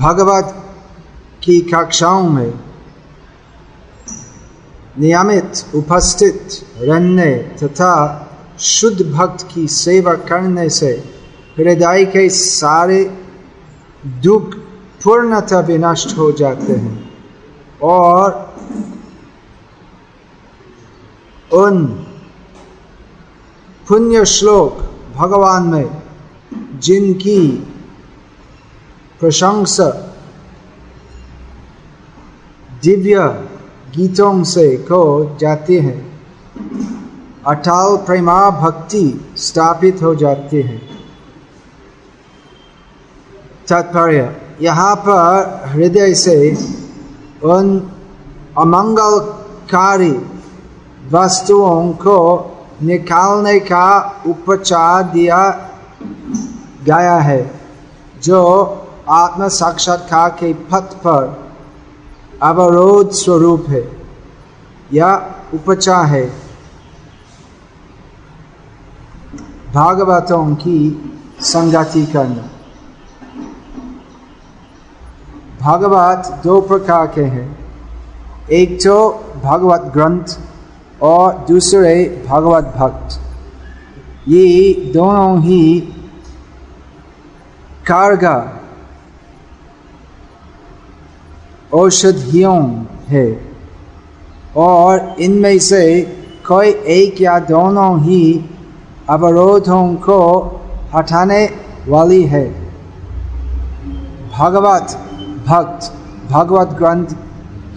भगवत 0.00 0.54
की 1.42 1.60
कक्षाओं 1.74 2.28
में 2.28 2.52
नियमित 4.98 5.74
उपस्थित 5.74 6.48
रहने 6.78 7.32
तथा 7.62 7.92
शुद्ध 8.60 9.02
भक्त 9.06 9.46
की 9.54 9.66
सेवा 9.68 10.14
करने 10.28 10.68
से 10.70 10.90
हृदय 11.58 12.04
के 12.04 12.28
सारे 12.30 13.02
दुख 14.22 14.54
पूर्णतः 15.04 15.60
विनष्ट 15.60 16.16
हो 16.18 16.30
जाते 16.32 16.72
हैं 16.72 17.10
और 17.82 18.44
उन 21.54 21.84
पुण्य 23.88 24.24
श्लोक 24.24 24.78
भगवान 25.16 25.66
में 25.66 26.02
जिनकी 26.78 27.40
प्रशंसा। 29.20 29.90
दिव्य 32.82 33.18
गीतों 33.96 34.44
से 34.44 34.76
को 34.76 35.36
जाते 35.40 35.78
हैं। 35.80 36.20
अटल 37.46 37.96
प्रेमा 38.06 38.50
भक्ति 38.50 39.34
स्थापित 39.36 40.02
हो 40.02 40.14
जाती 40.14 40.62
है। 40.62 40.78
तात्पर्य, 43.68 44.36
यहाँ 44.60 44.96
पर 44.96 45.62
हृदय 45.66 46.14
से 46.14 46.58
उन 47.44 47.90
अमंगलकारी 48.58 50.16
वस्तुओं 51.10 51.92
को 51.92 52.18
निकालने 52.82 53.60
का 53.60 54.22
उपचार 54.26 55.02
दिया 55.02 55.70
गया 56.84 57.18
है, 57.18 57.60
जो 58.22 58.42
आत्म 59.08 59.48
साक्षात्कार 59.48 60.30
के 60.30 60.52
पथ 60.54 60.94
पर 60.94 61.50
अवरोध 62.42 63.10
स्वरूप 63.10 63.66
है। 63.68 63.96
या 64.92 65.34
उपचार 65.54 66.06
है। 66.06 66.32
भागवतों 69.74 70.54
की 70.54 70.78
संगति 71.40 72.06
करना 72.06 72.48
भागवत 75.60 76.40
दो 76.44 76.60
प्रकार 76.60 77.06
के 77.06 77.22
हैं। 77.22 77.58
एक 78.50 78.78
तो 78.84 79.24
भागवत 79.44 79.80
ग्रंथ 79.80 80.38
और 81.02 81.46
दूसरे 81.48 82.24
भागवत 82.28 82.64
भक्त। 82.64 83.20
ये 84.28 84.72
दोनों 84.94 85.42
ही 85.42 85.80
कारगा 87.86 88.60
औषधियों 91.74 92.84
है। 93.08 93.40
और 94.56 95.16
इनमें 95.20 95.58
से 95.58 96.02
कोई 96.48 96.68
एक 96.68 97.20
या 97.20 97.38
दोनों 97.38 98.00
ही 98.00 98.44
अवरोधों 99.10 99.94
को 99.94 100.60
हटाने 100.94 101.50
वाली 101.88 102.22
है। 102.22 102.70
भगवत 104.38 104.98
भक्त, 105.46 105.92
भगवत 106.30 106.68
ग्रंथ 106.68 107.06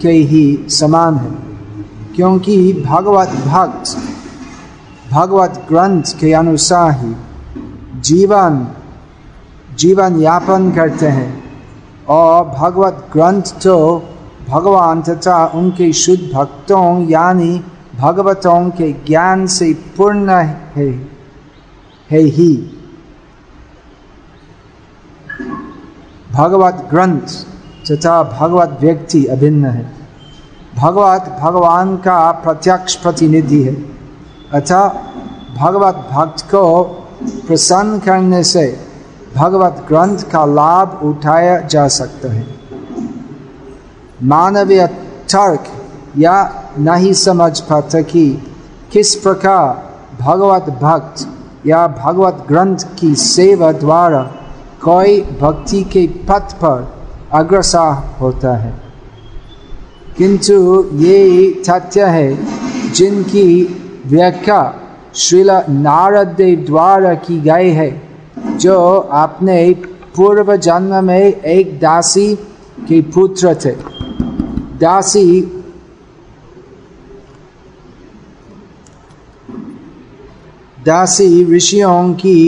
के 0.02 0.10
ही 0.10 0.64
समान 0.68 1.14
है, 1.14 1.30
क्योंकि 2.16 2.72
भगवत 2.72 3.28
भक्त, 3.28 3.96
भगवत 5.12 5.66
ग्रंथ 5.68 6.02
के 6.20 6.32
अनुसार 6.32 6.90
ही 6.90 7.14
जीवन 8.00 8.68
जीवन 9.78 10.20
यापन 10.20 10.72
करते 10.72 11.06
हैं। 11.06 11.39
और 12.10 12.44
भगवत 12.44 13.06
ग्रंथ 13.12 13.42
तो 13.42 14.02
भगवान 14.48 15.02
तथा 15.02 15.46
उनके 15.46 15.92
शुद्ध 15.92 16.30
भक्तों, 16.34 17.08
यानी 17.08 17.64
भगवतों 17.96 18.70
के 18.70 18.92
ज्ञान 18.92 19.46
से 19.46 19.72
पूर्ण 19.96 20.30
है 20.30 20.90
है 22.10 22.18
ही। 22.18 22.76
भगवत 26.32 26.86
ग्रंथ 26.90 27.44
तथा 27.90 28.22
भगवत 28.40 28.78
व्यक्ति 28.80 29.24
अभिन्न 29.24 29.66
है। 29.66 29.84
भगवत 30.76 31.36
भगवान 31.40 31.96
का 31.96 32.30
प्रत्यक्ष 32.32 32.94
प्रतिनिधि 32.96 33.62
है। 33.62 33.74
अतः 34.54 34.88
भगवत 35.56 36.08
भक्त 36.12 36.44
को 36.44 36.82
प्रसन्न 37.46 37.98
करने 37.98 38.42
से 38.44 38.89
भगवत 39.34 39.84
ग्रंथ 39.88 40.18
का 40.18 40.44
लाभ 40.44 41.00
उठाया 41.02 41.60
जा 41.60 41.88
सकता 41.88 42.32
है। 42.32 42.46
मानवीय 44.22 44.86
तर्क 44.86 45.64
या 46.18 46.64
नहीं 46.78 47.12
समझ 47.12 47.60
पाता 47.60 48.00
कि 48.00 48.42
किस 48.92 49.14
प्रकार 49.14 49.90
भगवत 50.20 50.62
भक्त 50.62 51.28
या 51.66 51.86
भगवत 51.86 52.44
ग्रंथ 52.48 52.78
की 52.98 53.14
सेवा 53.14 53.72
द्वारा 53.72 54.32
कोई 54.84 55.20
भक्ति 55.20 55.82
के 55.82 56.06
पथ 56.06 56.52
पर 56.52 56.92
अग्रसर 57.32 58.16
होता 58.20 58.56
है। 58.56 58.74
किंतु 60.18 60.86
ये 60.92 61.50
तथ्य 61.70 62.04
है 62.04 62.38
जिनकी 62.92 63.76
व्याख्या 64.06 64.74
श्रील 65.14 65.50
नारद 65.68 66.26
देव 66.26 66.64
द्वारा 66.66 67.14
की 67.14 67.40
गई 67.40 67.70
है। 67.70 68.09
जो 68.60 68.96
अपने 68.96 69.74
पूर्व 70.16 70.56
जन्म 70.56 71.04
में 71.04 71.42
एक 71.42 71.78
दासी 71.80 72.34
के 72.88 73.00
पुत्र 73.02 73.54
थे। 73.54 73.72
दासी 74.78 75.40
दासी 80.84 81.44
ऋषियों 81.56 82.14
की 82.14 82.38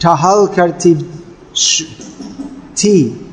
ठहल 0.00 0.46
करती 0.46 0.94
थी 2.76 3.26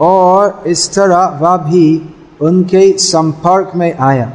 और 0.00 0.64
इस 0.66 0.94
तरह 0.94 1.38
वह 1.42 1.56
भी 1.56 2.14
उनके 2.40 2.98
संपर्क 2.98 3.72
में 3.76 3.96
आया। 3.98 4.26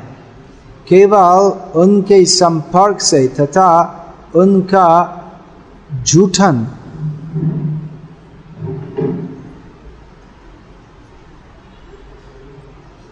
केवल 0.88 1.52
उनके 1.80 2.26
संपर्क 2.26 3.02
से 3.02 3.28
तथा 3.28 3.99
उनका 4.36 5.16
जूठन। 5.92 6.68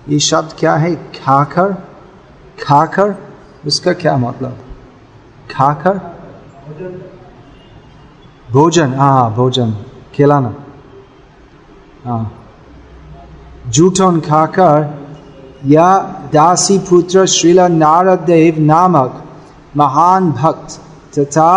ये 0.10 0.20
शब्द 0.20 0.54
क्या 0.60 0.76
है? 0.76 0.96
खाकर। 0.96 1.72
खाकर 2.64 3.16
उसका 3.68 3.94
क्या 3.94 4.18
मतलब? 4.18 4.58
खाकर। 5.52 5.98
भोजन। 8.52 8.94
हाँ 8.94 9.34
भोजन। 9.34 9.72
खिलाना। 10.14 10.56
हाँ। 12.06 12.34
जूठन 13.68 14.20
खाकर 14.20 15.08
या 15.66 15.98
दासी 16.34 16.80
पुत्र 16.80 17.26
श्रील 17.26 17.60
नारद 17.60 18.20
देव 18.20 18.56
नामक 18.60 19.24
महान 19.78 20.32
भक्त 20.32 20.82
तथा 21.18 21.52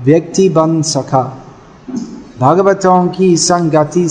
व्यक्ति 0.00 0.48
बन 0.48 0.82
सका 0.82 1.22
भगवतों 2.40 3.06
की 3.08 3.36
संगति 3.36 4.08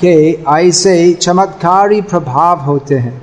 के 0.00 0.14
ऐसे 0.48 1.12
चमत्कारी 1.12 2.00
प्रभाव 2.02 2.60
होते 2.60 2.94
हैं। 2.94 3.22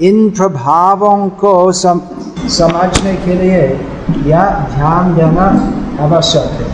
इन 0.00 0.30
प्रभावों 0.30 1.28
को 1.28 1.72
सम, 1.72 2.00
समझने 2.48 3.14
के 3.14 3.34
लिए 3.34 3.62
यह 4.30 4.58
ध्यान 4.74 5.14
देना 5.14 5.46
आवश्यक 6.04 6.44
है 6.44 6.68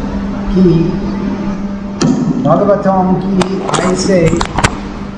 कि 0.54 0.62
भगवतों 2.42 3.02
की 3.14 3.62
ऐसे 3.82 4.38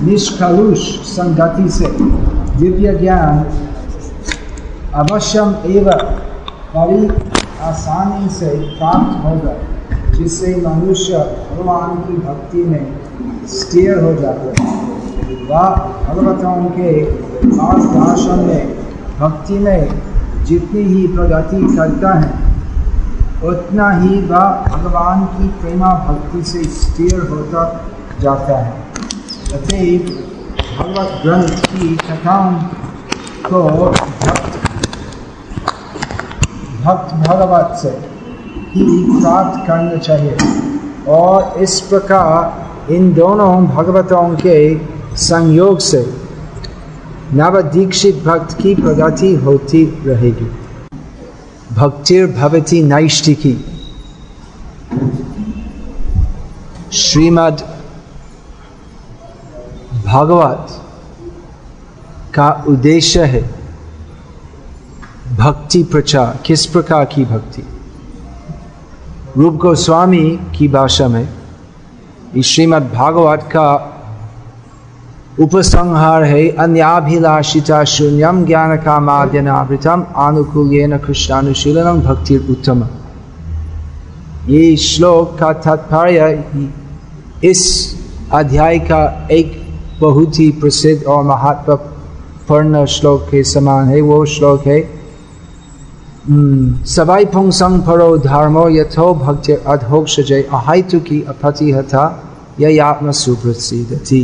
निष्कलुष 0.02 0.78
संगति 1.06 1.68
से 1.70 1.86
दिव्य 2.58 2.98
ज्ञान 2.98 3.44
अवश्यम 4.94 5.54
एवं 5.66 6.16
बड़ी 6.74 7.39
आसानी 7.60 8.28
से 8.28 8.48
प्राप्त 8.78 9.24
हो 9.24 9.30
होगा 9.30 9.54
जिससे 10.18 10.54
मनुष्य 10.56 11.18
भगवान 11.50 11.96
की 11.96 12.16
भक्ति 12.16 12.64
में 12.64 13.00
स्थिर 13.46 13.98
हो 13.98 14.14
जाते 14.14 14.62
है। 14.62 14.78
वह 15.44 15.68
भगवतों 16.08 16.64
के 16.70 16.92
मार्गदर्शन 17.46 18.38
में, 18.38 18.76
भक्ति 19.20 19.58
में 19.58 20.02
जितनी 20.44 20.82
ही 20.82 21.06
प्रगति 21.06 21.76
करता 21.76 22.12
है, 22.12 22.32
उतना 23.44 23.90
ही 23.90 24.20
वह 24.20 24.64
भगवान 24.68 25.24
की 25.24 25.48
प्रेमा 25.48 25.94
भक्ति 25.94 26.42
से 26.42 26.64
स्थिर 26.64 27.20
होता 27.20 27.84
जाता 28.20 28.58
है। 28.58 28.72
अतएव 29.52 30.00
भगवत 30.78 31.20
ग्रंथ 31.22 31.64
की 31.66 31.96
कथाओं 31.96 32.52
को 33.46 33.62
भक्त 33.62 34.59
भक्त 36.84 37.14
भगवत 37.14 37.78
से 37.78 37.88
ही 38.74 39.20
प्राप्त 39.20 39.66
करना 39.66 39.96
चाहिए। 39.96 40.36
और 41.08 41.62
इस 41.62 41.80
प्रकार 41.80 42.92
इन 42.92 43.12
दोनों 43.14 43.66
भगवतों 43.66 44.28
के 44.36 44.56
संयोग 45.16 45.78
से 45.78 46.14
नव 47.34 47.60
दीक्षित 47.62 48.22
भक्त 48.24 48.56
की 48.60 48.74
प्रगति 48.74 49.34
होती 49.34 49.84
रहेगी। 50.06 50.50
भक्तिर 51.74 52.26
भवती 52.26 52.82
नैष्टिकी 52.82 53.52
श्रीमद 56.92 57.62
भागवत 60.06 60.66
का 62.34 62.50
उद्देश्य 62.68 63.24
है 63.24 63.59
भक्ति 65.40 65.82
प्रचार 65.82 66.38
किस 66.46 66.66
प्रकार 66.66 67.04
की 67.04 67.24
भक्ति? 67.24 67.62
रूप 69.36 69.54
गोस्वामी 69.54 70.38
की 70.58 70.68
भाषा 70.68 71.08
में 71.08 71.28
श्रीमद 72.44 72.82
भागवत 72.82 73.48
का 73.52 73.68
उपसंहार 75.40 76.24
है, 76.24 76.48
अन्याभिलाषिता 76.48 77.84
शून्यम 77.84 78.44
ज्ञान 78.46 78.76
का 78.76 78.98
माद्यनावृतम 79.00 80.06
आनुकूल्यन 80.16 80.98
कृष्णानुशीलनम 80.98 82.00
भक्ति 82.00 82.36
उत्तम। 82.50 82.86
ये 84.46 84.76
श्लोक 84.76 85.38
का 85.38 85.52
तात्पर्य 85.52 86.44
इस 87.44 87.62
अध्याय 88.32 88.78
का 88.78 89.28
एक 89.30 89.60
बहुत 90.00 90.38
ही 90.38 90.50
प्रसिद्ध 90.50 91.02
और 91.04 91.24
महत्वपूर्ण 91.24 92.84
श्लोक 92.86 93.28
के 93.30 93.44
समान 93.44 93.88
है, 93.88 94.00
वो 94.00 94.24
श्लोक 94.26 94.66
है 94.66 94.99
सवाई 96.24 97.24
पुंसंग 97.24 97.80
परो 97.82 98.16
धर्मो 98.18 98.68
यथो 98.68 99.12
भक्ति 99.14 99.52
अधोक्ष 99.52 100.18
जय 100.20 100.42
अहाइतु 100.52 100.98
की 101.00 101.20
अपति 101.22 101.70
अपतिहता 101.72 102.02
यह 102.60 102.84
आत्म 102.84 103.10
सुप्रसिद्धि 103.10 104.22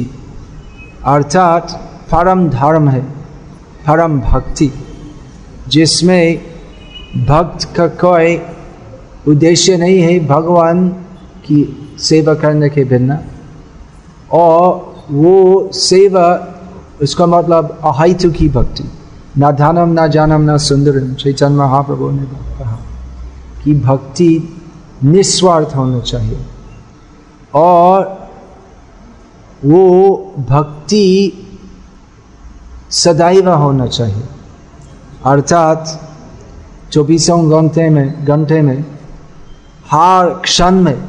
अर्थात 1.05 1.71
परम 2.13 2.49
धर्म 2.49 2.89
है 2.89 3.01
परम 3.87 4.21
भक्ति 4.21 4.71
जिसमें 5.69 6.37
भक्त 7.27 7.65
का 7.77 7.87
कोई 8.03 8.37
उद्देश्य 9.29 9.77
नहीं 9.77 9.99
है 10.01 10.19
भगवान 10.27 10.89
की 11.47 11.63
सेवा 12.01 12.35
करने 12.35 12.69
के 12.69 12.85
बिना 12.85 13.19
और 14.33 15.07
वो 15.11 15.71
सेवा 15.73 16.29
उसका 17.03 17.27
मतलब 17.27 17.79
अहितु 17.85 18.31
की 18.31 18.49
भक्ति 18.49 18.85
न 19.39 19.51
धनम 19.51 20.01
न 20.01 20.09
जानम 20.09 20.51
न 20.51 20.59
सुंदरम। 20.59 21.15
चैतन्य 21.15 21.57
महाप्रभु 21.57 22.11
ने 22.11 22.23
कहा 22.59 22.79
कि 23.65 23.75
भक्ति 23.75 24.61
निस्वार्थ 25.05 25.77
होना 25.77 26.01
चाहिए। 26.01 26.39
और 27.55 28.29
वो 29.65 30.17
भक्ति 30.39 31.33
सदैव 32.91 33.51
होना 33.51 33.87
चाहिए। 33.87 34.23
अर्थात 35.25 36.11
चौबीसों 36.93 37.51
घंटे 37.51 37.89
में 37.89 38.25
घंटे 38.25 38.63
में, 38.63 38.85
हर 39.91 40.31
क्षण 40.31 40.71
में 40.71 41.05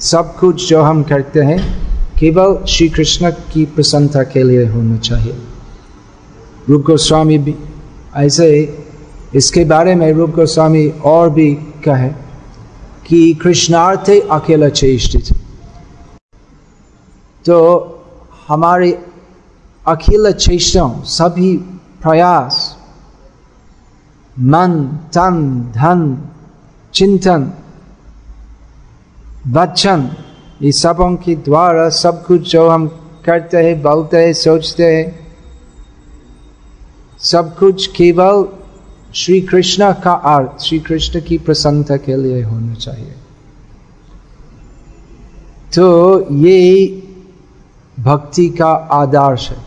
सब 0.00 0.36
कुछ 0.36 0.68
जो 0.68 0.82
हम 0.82 1.02
करते 1.02 1.40
हैं, 1.40 1.88
केवल 2.18 2.64
श्री 2.66 2.88
कृष्ण 2.88 3.30
की 3.30 3.64
प्रसन्नता 3.64 4.22
के 4.22 4.42
लिए 4.42 4.66
होना 4.66 4.96
चाहिए। 4.96 5.38
रूप 6.68 6.82
गोस्वामी 6.82 7.38
भी, 7.38 7.54
ऐसे 8.16 8.48
इसके 9.34 9.64
बारे 9.64 9.94
में 9.94 10.12
रूप 10.12 10.30
गोस्वामी 10.30 10.88
और 11.04 11.30
भी 11.30 11.54
कहे 11.84 12.08
कि 13.06 13.34
कृष्णार्थे 13.34 14.20
अकेला 14.20 14.68
चेष्टित। 14.68 15.36
तो 17.44 17.58
हमारे 18.48 18.90
अखिल 19.86 20.32
चेष्टाओं 20.32 21.02
सभी 21.02 21.56
प्रयास, 22.02 22.76
मन, 24.40 24.74
तन, 25.14 25.38
धन, 25.74 26.28
चिंतन, 26.94 27.52
वचन, 29.46 30.10
ये 30.62 30.72
सबों 30.72 31.14
के 31.16 31.34
द्वारा 31.36 31.88
सब 31.88 32.24
कुछ 32.26 32.50
जो 32.50 32.68
हम 32.68 32.86
करते 33.24 33.56
हैं, 33.56 33.82
बोलते 33.82 34.16
हैं, 34.16 34.32
सोचते 34.32 34.94
हैं 34.94 35.27
सब 37.18 37.58
कुछ 37.58 37.86
केवल 37.86 38.48
श्री 39.14 39.40
कृष्ण 39.40 39.92
का 39.92 40.12
अर्थ, 40.12 40.62
श्री 40.62 40.78
कृष्ण 40.78 41.20
की 41.20 41.38
प्रसन्नता 41.38 41.96
के 41.96 42.16
लिए 42.16 42.42
होना 42.42 42.74
चाहिए। 42.74 43.14
तो 45.74 46.20
ये 46.34 46.86
भक्ति 48.00 48.48
का 48.48 48.70
आदर्श 48.72 49.50
है। 49.50 49.64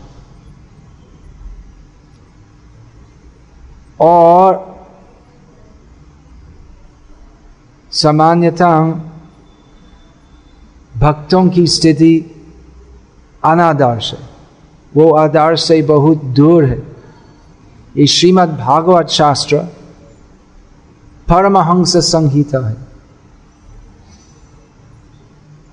और 4.00 4.72
सामान्यतः 7.92 8.80
भक्तों 10.98 11.48
की 11.48 11.66
स्थिति 11.66 12.46
अनादर्श 13.44 14.14
है। 14.14 14.28
वो 14.96 15.14
आदर्श 15.14 15.62
से 15.62 15.82
बहुत 15.82 16.24
दूर 16.24 16.64
है। 16.64 16.91
ये 17.96 18.06
श्रीमद् 18.06 18.56
भागवत 18.58 19.08
शास्त्र 19.08 19.58
परमहंस 21.28 21.96
संहिता 21.96 22.68
है। 22.68 22.76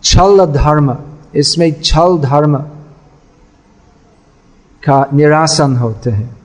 छल 0.04 0.46
धर्म, 0.46 0.98
इसमें 1.36 1.82
छल 1.82 2.18
धर्म 2.18 2.58
का 4.84 5.06
निरासन 5.14 5.76
होते 5.78 6.10
हैं। 6.10 6.38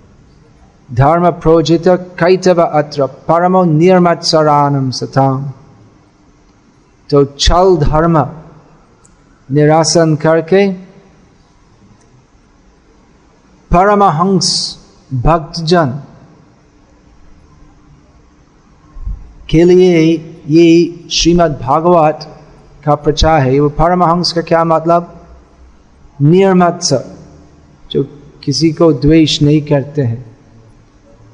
धर्म 0.93 1.31
प्रोजित 1.31 1.85
कैतव 1.89 2.63
अत्र 2.63 3.07
परमो 3.07 3.65
निर्मत्सरानम 3.65 4.91
सताम। 4.91 5.45
तो 7.11 7.25
छल 7.25 7.77
धर्म 7.77 8.19
निरासन 9.49 10.17
करके 10.17 10.73
परमहंस 13.71 14.49
भक्तजन 15.15 16.01
के 19.51 19.65
लिए 19.65 19.99
ये 20.49 21.09
श्रीमद् 21.11 21.61
भागवत 21.61 22.21
का 22.85 22.95
प्रचार 22.95 23.41
है। 23.41 23.61
वो 23.61 23.69
परमहंस 23.69 24.33
का 24.33 24.43
क्या 24.43 24.65
मतलब? 24.65 25.27
निर्मत्स 26.23 26.93
जो 27.91 28.03
किसी 28.45 28.71
को 28.73 28.93
द्वेष 28.93 29.41
नहीं 29.43 29.61
करते 29.63 30.03
हैं। 30.03 30.25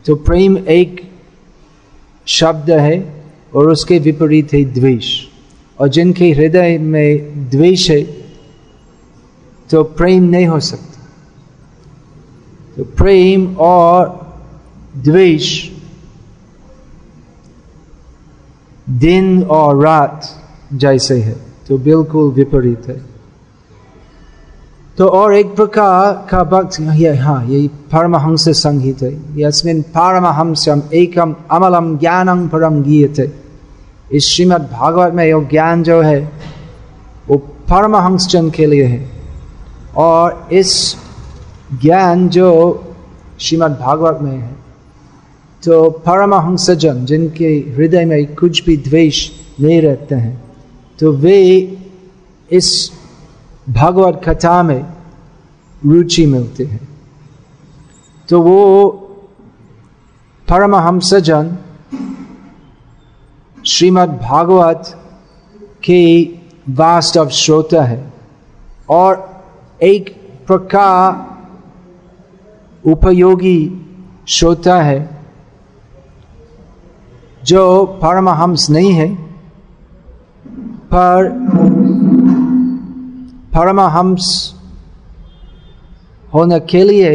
तो 0.07 0.15
प्रेम 0.17 0.59
एक 0.59 1.11
शब्द 2.27 2.71
है 2.71 3.25
और 3.55 3.69
उसके 3.69 3.99
विपरीत 3.99 4.53
है 4.55 4.65
द्वेष। 4.65 5.09
और 5.79 5.89
जिनके 5.89 6.31
हृदय 6.33 6.79
में 6.79 7.49
द्वेष 7.51 7.91
है 7.91 8.03
तो 9.71 9.83
प्रेम 9.85 10.23
नहीं 10.25 10.47
हो 10.47 10.61
सकता। 10.61 10.90
प्रेम 12.83 13.55
और 13.57 14.09
द्वेष 14.97 15.51
दिन 18.87 19.43
और 19.43 19.83
रात 19.83 20.29
जैसे 20.73 21.19
है 21.21 21.37
तो 21.69 21.79
बिल्कुल 21.79 22.31
विपरीत 22.33 22.89
है 22.89 23.01
तो 24.99 25.07
और 25.09 25.35
एक 25.35 25.55
प्रकार 25.57 26.13
का 26.31 26.43
भक्त 26.45 26.81
हाँ 27.21 27.45
ये 27.47 27.67
परमहंस 27.93 28.49
संगीत 28.49 29.03
है 29.03 29.13
यस्मिन 29.41 29.83
परमहंसम 29.83 30.83
एकम 30.95 31.35
अमलम 31.51 31.97
ज्ञानम 31.99 32.47
परम 32.49 32.83
गीयते 32.83 33.31
इस 34.13 34.29
श्रीमद 34.29 34.69
भागवत 34.73 35.15
में 35.15 35.25
यो 35.27 35.41
ज्ञान 35.51 35.83
जो 35.83 36.01
है 36.03 36.21
वो 37.29 37.37
परमहंस 37.71 38.27
जन 38.29 38.51
के 38.51 38.67
लिए 38.67 38.85
है 38.85 39.09
और 39.97 40.49
इस 40.53 40.97
ज्ञान 41.75 42.29
जो 42.29 42.85
श्रीमद् 43.41 43.81
भागवत 43.81 44.19
में 44.23 44.39
है 44.39 44.57
तो 45.65 45.91
परमहंस 45.91 46.71
जन 46.71 47.05
जिनके 47.05 47.45
हृदय 47.45 48.05
में 48.05 48.35
कुछ 48.35 48.65
भी 48.65 48.77
द्वेष 48.77 49.31
नहीं 49.61 49.83
रहते 49.83 50.15
हैं 50.15 50.45
तो 50.99 51.13
वे 51.13 51.79
इस 52.53 52.93
भागवत 53.69 54.23
कथा 54.29 54.63
में 54.63 54.87
रुचि 55.87 56.27
मिलते 56.27 56.65
हैं। 56.65 56.89
तो 58.29 58.43
वो 58.43 58.91
परमहंस 60.49 61.15
जन 61.15 61.59
श्रीमद् 63.67 64.11
भागवत 64.11 65.01
के 65.85 66.23
वास्तव 66.69 67.29
श्रोता 67.29 67.85
है 67.85 68.13
और 68.89 69.43
एक 69.83 70.17
प्रकार 70.47 71.30
उपयोगी 72.85 73.59
श्रोता 74.29 74.81
है, 74.83 74.99
जो 77.45 77.85
परमहंस 78.03 78.69
नहीं 78.71 78.93
है, 78.93 79.09
पर 80.95 81.29
परमहंस 83.55 84.55
होने 86.35 86.61
के 86.61 86.83
लिए 86.85 87.13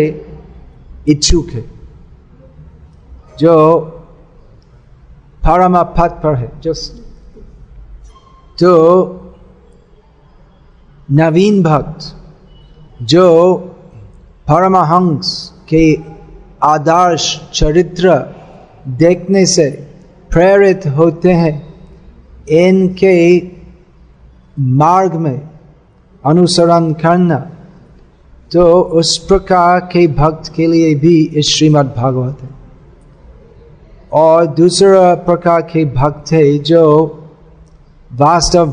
इच्छुक 1.10 1.50
है, 1.50 1.64
जो 3.40 3.82
परम 5.46 5.82
पद 5.98 6.20
पर 6.24 6.36
है, 6.36 6.52
जो 6.62 6.74
तो 8.60 8.72
नवीन 11.12 11.62
भक्त, 11.64 12.16
जो 13.02 13.56
परमहंस 14.48 15.52
के 15.70 15.98
आदर्श 16.64 17.50
चरित्र 17.54 18.18
देखने 18.88 19.46
से 19.46 19.70
प्रेरित 20.30 20.88
होते 20.88 21.32
हैं। 21.32 21.56
इनके 22.50 23.16
मार्ग 24.60 25.14
में 25.14 25.42
अनुसरण 26.26 26.92
करना 26.94 27.38
तो 28.52 28.82
उस 28.82 29.18
प्रकार 29.18 29.80
के 29.80 30.08
भक्त 30.08 30.52
के 30.56 30.68
लिए 30.68 30.94
भी 30.96 31.26
इस 31.36 31.48
श्रीमद् 31.48 31.96
भागवत 31.96 32.38
है। 32.42 32.50
और 34.14 34.46
दूसरा 34.48 35.14
प्रकार 35.16 35.62
के 35.62 35.86
भक्त 35.86 36.32
है 36.32 36.58
जो 36.60 36.84
वास्तव 38.12 38.66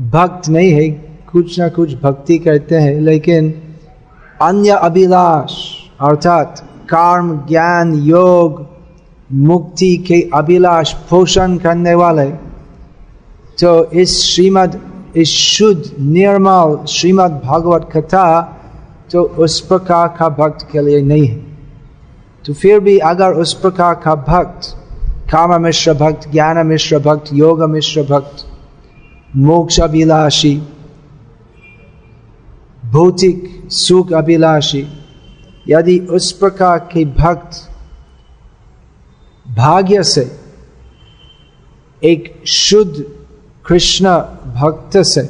भक्त 0.00 0.48
नहीं 0.48 0.70
है, 0.72 0.88
कुछ 1.32 1.58
ना 1.60 1.68
कुछ 1.68 1.94
भक्ति 1.94 2.38
करते 2.38 2.76
हैं, 2.76 3.00
लेकिन 3.00 3.54
अन्य 4.42 4.70
अभिलाष 4.70 5.52
अर्थात 6.00 6.64
कर्म, 6.84 7.36
ज्ञान, 7.48 7.94
योग, 7.94 8.66
मुक्ति 9.32 9.96
के 9.96 10.30
अभिलाष 10.34 10.92
पोषण 11.10 11.56
करने 11.56 11.94
वाले। 11.94 12.26
तो 13.60 13.90
इस 13.90 14.22
श्रीमद, 14.24 14.80
इस 15.16 15.28
शुद्ध, 15.28 15.82
निर्मल 16.00 16.84
श्रीमद् 16.86 17.40
भागवत 17.44 17.88
कथा 17.96 18.26
तो 19.12 19.22
उस 19.22 19.60
प्रकार 19.60 20.08
का 20.08 20.28
भक्त 20.28 20.66
के 20.72 20.80
लिए 20.80 21.02
नहीं 21.02 21.26
है। 21.26 21.36
तो 22.46 22.52
फिर 22.52 22.80
भी 22.80 22.98
अगर 22.98 23.32
उस 23.32 23.52
प्रकार 23.54 23.94
का 23.94 24.14
भक्त 24.14 24.76
काम 25.30 25.62
मिश्र 25.62 25.94
भक्त 25.94 26.30
ज्ञान 26.30 26.66
मिश्र 26.66 26.98
भक्त 26.98 27.32
योग 27.32 27.62
मिश्र 27.62 28.02
भक्त, 28.02 28.44
मोक्ष 29.36 29.80
अभिलाषी, 29.80 30.62
भौतिक 32.84 33.68
सुख 33.68 34.12
अभिलाषी 34.12 34.86
यदि 35.68 35.98
उस 36.16 36.30
प्रकार 36.32 36.78
के 36.92 37.04
भक्त 37.04 37.68
भाग्य 39.46 40.02
से 40.04 40.30
एक 42.02 42.32
शुद्ध 42.46 43.04
कृष्ण 43.66 44.08
भक्त 44.54 44.96
से 45.02 45.22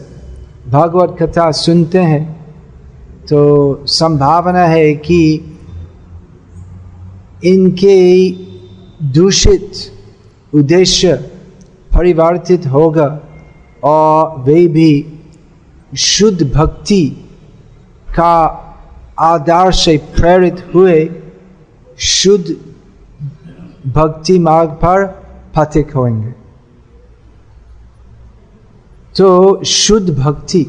भागवत 0.69 1.17
कथा 1.23 1.50
सुनते 1.53 1.99
हैं 2.03 2.25
तो 3.31 3.43
संभावना 3.88 4.64
है 4.67 4.95
कि 4.95 5.21
इनके 7.45 7.97
दूषित 9.12 9.73
उद्देश्य 10.53 11.14
परिवर्तित 11.91 12.67
होगा 12.67 13.07
और 13.85 14.38
वे 14.43 14.67
भी 14.69 14.91
शुद्ध 15.93 16.50
भक्ति 16.53 17.05
का 18.09 18.35
आधार 19.18 19.73
से 19.73 19.97
प्रेरित 20.16 20.64
हुए 20.75 20.99
शुद्ध 22.02 22.56
भक्ति 23.94 24.38
मार्ग 24.38 24.71
पर 24.83 25.06
पथिक 25.56 25.92
होंगे 25.97 26.33
तो 29.16 29.62
शुद्ध 29.64 30.11
भक्ति 30.11 30.64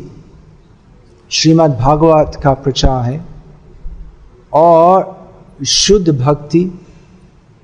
श्रीमद् 1.32 1.78
भागवत 1.80 2.40
का 2.44 2.54
प्रचार 2.54 3.04
है 3.04 3.24
और 4.54 5.66
शुद्ध 5.68 6.10
भक्ति 6.12 6.64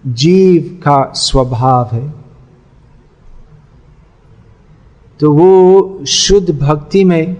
जीव 0.03 0.79
का 0.83 1.01
स्वभाव 1.15 1.95
है 1.95 2.09
तो 5.19 5.31
वो 5.33 6.05
शुद्ध 6.09 6.49
भक्ति 6.59 7.03
में 7.03 7.33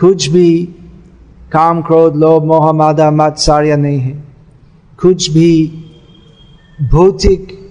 कुछ 0.00 0.28
भी 0.28 0.48
काम, 1.52 1.82
क्रोध, 1.82 2.16
लोभ, 2.16 2.44
मोह, 2.44 2.72
मादा 2.72 3.10
मात्सार्य 3.10 3.76
नहीं 3.76 3.98
है। 3.98 4.24
कुछ 5.00 5.30
भी 5.30 5.72
भौतिक 6.92 7.70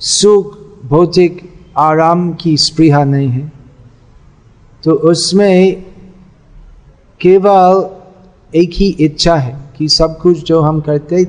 सुख, 0.00 0.58
भौतिक 0.84 1.54
आराम 1.78 2.34
की 2.34 2.56
स्पृहा 2.56 3.04
नहीं 3.04 3.28
है। 3.28 3.52
तो 4.84 4.90
उसमें 4.90 5.82
केवल 7.20 7.90
एक 8.54 8.70
ही 8.72 8.96
इच्छा 9.00 9.36
है 9.36 9.56
कि 9.78 9.88
सब 9.88 10.18
कुछ 10.18 10.44
जो 10.44 10.60
हम 10.60 10.80
करते, 10.80 11.24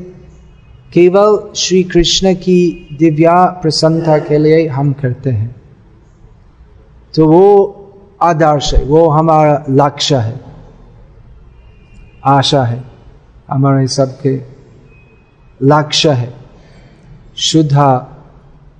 केवल 0.93 1.53
श्री 1.55 1.83
कृष्ण 1.83 2.33
की 2.33 2.87
दिव्या 2.99 3.45
प्रसन्नता 3.45 4.17
के 4.17 4.37
लिए 4.37 4.67
हम 4.67 4.93
करते 4.93 5.29
हैं। 5.29 5.55
तो 7.15 7.27
वो 7.27 7.71
आदर्श 8.21 8.73
है, 8.73 8.85
वो 8.85 9.09
हमारा 9.09 9.65
लक्ष्य 9.69 10.15
है। 10.15 10.44
आशा 12.25 12.63
है 12.63 12.83
हमारे 13.49 13.87
सबके, 13.87 14.41
लक्ष्य 15.61 16.09
है। 16.09 16.33
शुद्धा, 17.37 17.97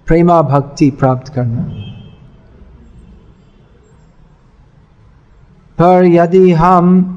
प्रेमा 0.08 0.42
भक्ति 0.42 0.92
प्राप्त 0.92 1.34
करना। 1.34 1.62
पर 5.78 6.06
यदि 6.06 6.52
हम 6.52 7.12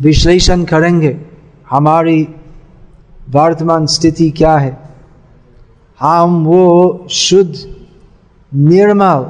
विश्लेषण 0.00 0.64
करेंगे, 0.64 1.20
हमारी 1.70 2.28
वर्तमान 3.30 3.86
स्थिति 3.86 4.30
क्या 4.30 4.58
है, 4.58 4.82
हम 6.00 6.44
वो 6.44 7.06
शुद्ध, 7.10 7.76
निर्मल, 8.54 9.20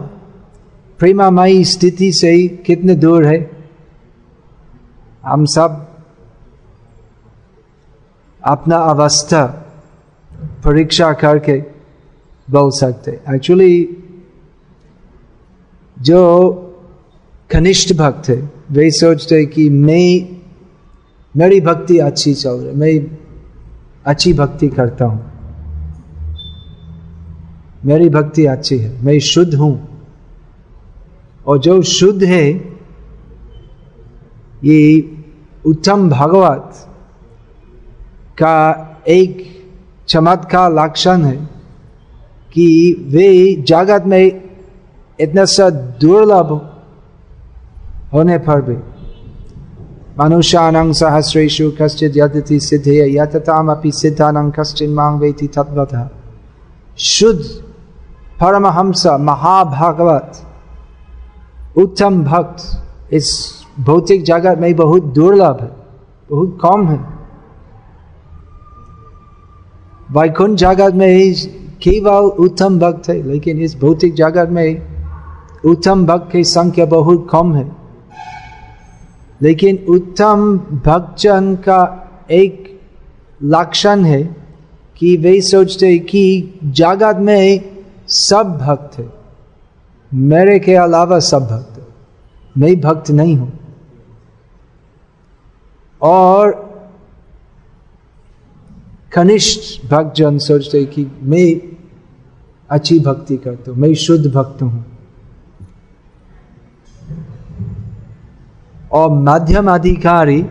प्रेमामयी 0.99 1.65
स्थिति 1.65 2.13
से 2.13 2.49
कितने 2.49 2.95
दूर 2.95 3.27
है? 3.27 3.60
हम 5.25 5.45
सब 5.45 5.87
अपना 8.45 8.77
अवस्था 8.77 9.47
परीक्षा 10.65 11.13
करके 11.13 11.61
बोल 12.51 12.71
सकते। 12.71 13.11
एक्चुअली 13.11 13.97
जो 15.99 16.53
कनिष्ठ 17.51 17.95
भक्त 17.95 18.29
है, 18.29 18.51
वे 18.71 18.91
सोचते 18.91 19.47
कि 19.47 19.71
मैं, 19.71 20.37
मेरी 21.37 21.61
भक्ति 21.61 21.99
अच्छी 21.99 22.35
चल 22.35 22.51
रही 22.51 22.77
मैं 22.77 23.19
अच्छी 24.07 24.33
भक्ति 24.33 24.69
करता 24.69 25.05
हूँ। 25.05 25.31
मेरी 27.85 28.09
भक्ति 28.09 28.47
अच्छी 28.47 28.79
है, 28.79 29.05
मैं 29.05 29.21
शुद्ध 29.21 29.55
हूँ। 29.55 29.89
और 31.47 31.59
जो 31.59 31.83
शुद्ध 31.83 32.25
है 32.25 32.70
ये 34.65 34.81
उत्तम 35.67 36.09
भागवत 36.11 36.73
का 38.43 38.57
एक 39.09 39.47
चमत्कार 40.09 40.73
लक्षण 40.73 41.25
है 41.25 41.37
कि 42.53 42.69
वे 43.09 43.55
जगत 43.69 44.05
में 44.07 44.41
इतना 45.21 45.45
सा 45.45 45.71
दुर्लभ 45.71 46.53
होने 48.13 48.39
पर 48.39 48.63
भी 48.63 48.77
मनुष्यानं 50.19 50.93
सहस्रेशु 50.93 51.71
कश्चित 51.81 52.17
यदति 52.17 52.61
सिद्धे 52.61 52.97
यततामपि 53.17 53.93
सिद्धानं 53.93 54.51
कश्चिन 54.51 54.95
मांग 54.95 55.21
वेति 55.21 55.47
तत्वतः 55.47 56.09
शुद्ध 56.99 57.45
परमहंस 58.41 59.07
महाभागवत, 59.07 60.33
उत्तम 61.77 62.23
भक्त 62.25 63.13
इस 63.13 63.60
भौतिक 63.81 64.25
जगत 64.25 64.59
में 64.59 64.75
बहुत 64.77 65.05
दुर्लभ 65.05 65.61
है, 65.61 65.71
बहुत 66.31 66.59
कम 66.63 66.89
है। 66.89 66.99
वैकुंठ 70.11 70.51
जगत 70.51 70.95
में 70.95 71.35
केवल 71.83 72.25
उत्तम 72.45 72.79
भक्त 72.79 73.09
है, 73.09 73.23
लेकिन 73.23 73.59
इस 73.59 73.77
भौतिक 73.81 74.15
जगत 74.15 74.49
में 74.49 74.83
उत्तम 75.67 76.07
भक्त 76.07 76.33
की 76.33 76.45
संख्या 76.45 76.87
बहुत 76.87 77.27
कम 77.31 77.55
है। 77.55 77.73
लेकिन 79.43 79.85
उत्तम 79.89 80.59
भक्तजन 80.59 81.55
का 81.55 81.81
एक 82.31 82.81
लक्षण 83.43 84.05
है 84.05 84.23
कि 84.97 85.17
वे 85.17 85.41
सोचते 85.41 85.99
कि 85.99 86.55
जगत 86.65 87.17
में 87.17 87.77
सब 88.09 88.59
भक्त 88.63 88.99
है। 88.99 89.09
मेरे 90.15 90.59
के 90.59 90.75
अलावा 90.75 91.19
सब 91.21 91.47
भक्त 91.47 91.79
है। 91.79 91.87
मैं 92.59 92.81
भक्त 92.81 93.11
नहीं 93.11 93.37
हूँ। 93.37 93.60
और 96.03 96.71
कनिष्ठ 99.13 99.87
भक्त 99.87 99.91
भक्तजन 99.91 100.39
सोचते 100.39 100.85
कि 100.85 101.07
मैं 101.23 101.77
अच्छी 102.71 103.01
भक्ति 103.01 103.37
करता 103.37 103.71
हूँ, 103.71 103.79
मैं 103.79 103.95
शुद्ध 103.95 104.33
भक्त 104.33 104.63
हूँ। 104.63 104.85
और 108.93 109.11
मध्यम 109.11 109.71
अधिकारी, 109.71 110.47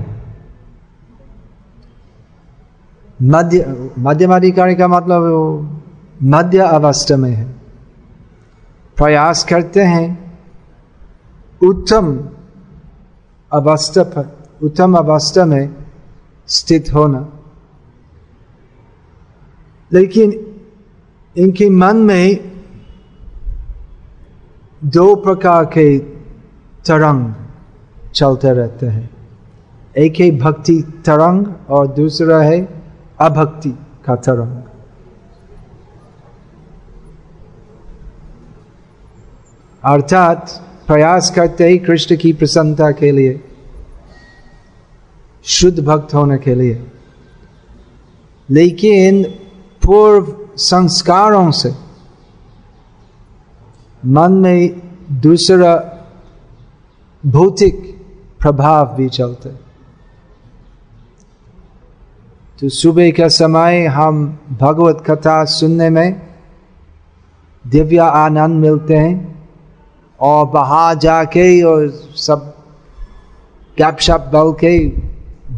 मध्य, 3.22 3.92
मध्यम 4.00 4.36
अधिकारी 4.36 4.76
का 4.76 4.88
मतलब 4.88 5.82
मध्य 6.24 6.58
अवस्था 6.58 7.18
में 7.18 7.32
है। 7.32 7.46
प्रयास 8.98 9.44
करते 9.44 9.82
हैं, 9.82 10.40
उत्तम 11.64 12.30
अवस्था 13.52 14.04
पर। 14.04 14.39
उत्तम 14.62 14.96
अवस्था 14.98 15.46
में 15.46 15.76
स्थित 16.48 16.94
होना 16.94 17.28
लेकिन 19.92 20.34
इनके 21.36 21.70
मन 21.70 21.98
में 21.98 22.50
दो 24.86 25.14
प्रकार 25.16 25.66
के 25.78 25.88
तरंग 26.86 27.34
चलते 28.16 28.54
रहते 28.54 28.86
हैं 28.86 29.10
एक 29.98 30.20
है 30.20 30.30
भक्ति 30.38 30.82
तरंग 31.06 31.46
और 31.70 31.88
दूसरा 31.88 32.42
है 32.42 32.60
अभक्ति 33.20 33.70
का 34.06 34.16
तरंग 34.16 34.62
अर्थात 39.84 40.50
प्रयास 40.88 41.30
करते 41.36 41.68
ही 41.68 41.78
कृष्ण 41.78 42.16
की 42.18 42.32
प्रसन्नता 42.34 42.92
के 42.92 43.12
लिए 43.12 43.40
शुद्ध 45.50 45.80
भक्त 45.80 46.14
होने 46.14 46.38
के 46.38 46.56
लिए। 46.56 46.88
लेकिन 48.50 49.24
पूर्व 49.86 50.38
संस्कारों 50.58 51.52
से 51.52 51.74
मन 54.06 54.32
में 54.32 54.82
दूसरा 55.12 55.74
भौतिक 57.26 58.06
प्रभाव 58.40 58.96
भी 58.96 59.10
चलते। 59.10 59.50
तो 62.60 62.70
सुबह 62.70 63.12
का 63.12 63.28
समय 63.28 63.86
हम 63.86 64.40
भगवत 64.62 65.04
कथा 65.10 65.46
सुनने 65.46 65.90
में 65.90 66.22
दिव्य 67.68 67.98
आनंद 67.98 68.56
मिलते 68.56 68.96
हैं 68.96 69.50
और 70.20 70.46
बाहर 70.46 70.96
जाके 70.96 71.62
और 71.62 71.90
सब 72.16 72.56
गैप 73.82 74.32
बल 74.34 74.54
के 74.54 75.09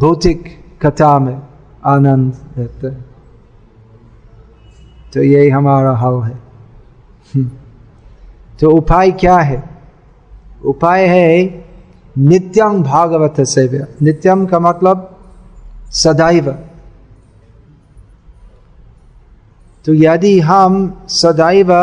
भौतिक 0.02 0.44
कथा 0.82 1.18
में 1.20 1.42
आनंद 1.86 2.38
रहते 2.58 2.88
हैं 2.88 3.06
तो 5.14 5.24
यही 5.24 5.50
हमारा 5.50 5.92
हल 5.96 6.22
है। 6.22 6.38
तो 8.60 8.72
उपाय 8.72 9.12
क्या 9.12 9.38
है 9.38 9.64
उपाय 10.66 11.06
है 11.08 11.64
नित्यम 12.18 12.84
भागवत 12.84 13.42
सेव्य 13.42 13.88
नित्यम 14.02 14.46
का 14.46 14.60
मतलब 14.60 15.08
सदैव 15.94 16.52
तो 19.86 19.94
यदि 19.94 20.40
हम 20.40 21.04
सदैव 21.10 21.74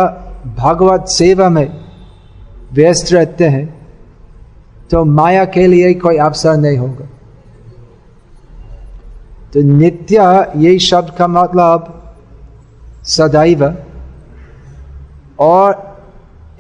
भगवत 0.56 1.06
सेवा 1.08 1.48
में 1.48 1.68
व्यस्त 2.72 3.12
रहते 3.12 3.48
हैं 3.48 3.66
तो 4.90 5.04
माया 5.04 5.44
के 5.44 5.66
लिए 5.66 5.94
कोई 5.94 6.16
अवसर 6.16 6.56
नहीं 6.56 6.78
होगा 6.78 7.08
तो 9.54 9.60
नित्य 9.62 10.52
ये 10.56 10.78
शब्द 10.78 11.10
का 11.18 11.26
मतलब 11.26 11.94
सदैव 13.04 13.64
और 15.38 15.98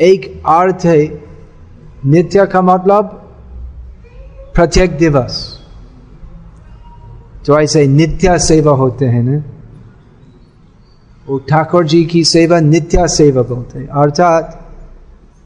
एक 0.00 0.42
अर्थ 0.46 0.84
है 0.84 1.22
नित्य 2.04 2.46
का 2.46 2.62
मतलब 2.62 3.04
प्रत्येक 4.54 4.96
दिवस। 4.98 5.58
तो 7.46 7.60
ऐसे 7.60 7.86
नित्य 7.86 8.38
सेवा 8.38 8.72
होते 8.72 9.06
हैं 9.06 9.22
ना? 9.22 9.42
वो 11.28 11.38
ठाकुर 11.38 11.86
जी 11.86 12.04
की 12.04 12.24
सेवा 12.24 12.60
नित्य 12.60 13.08
सेवा 13.08 13.42
बोलते 13.42 13.78
हैं। 13.78 13.86
अर्थात 13.86 14.54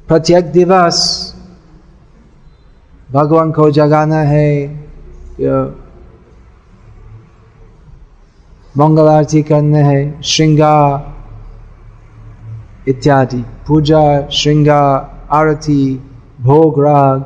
प्रत्येक 0.08 0.52
दिवस 0.52 0.98
भगवान 3.12 3.52
को 3.52 3.70
जगाना 3.70 4.20
है 4.20 4.66
मंगल 8.78 9.06
आरती 9.08 9.42
करने 9.42 9.82
है 9.82 10.22
श्रृंगार 10.22 11.12
इत्यादि। 12.88 13.44
पूजा 13.66 14.28
श्रृंगार 14.28 15.26
आरती, 15.30 16.00
भोग, 16.40 16.84
राग 16.84 17.24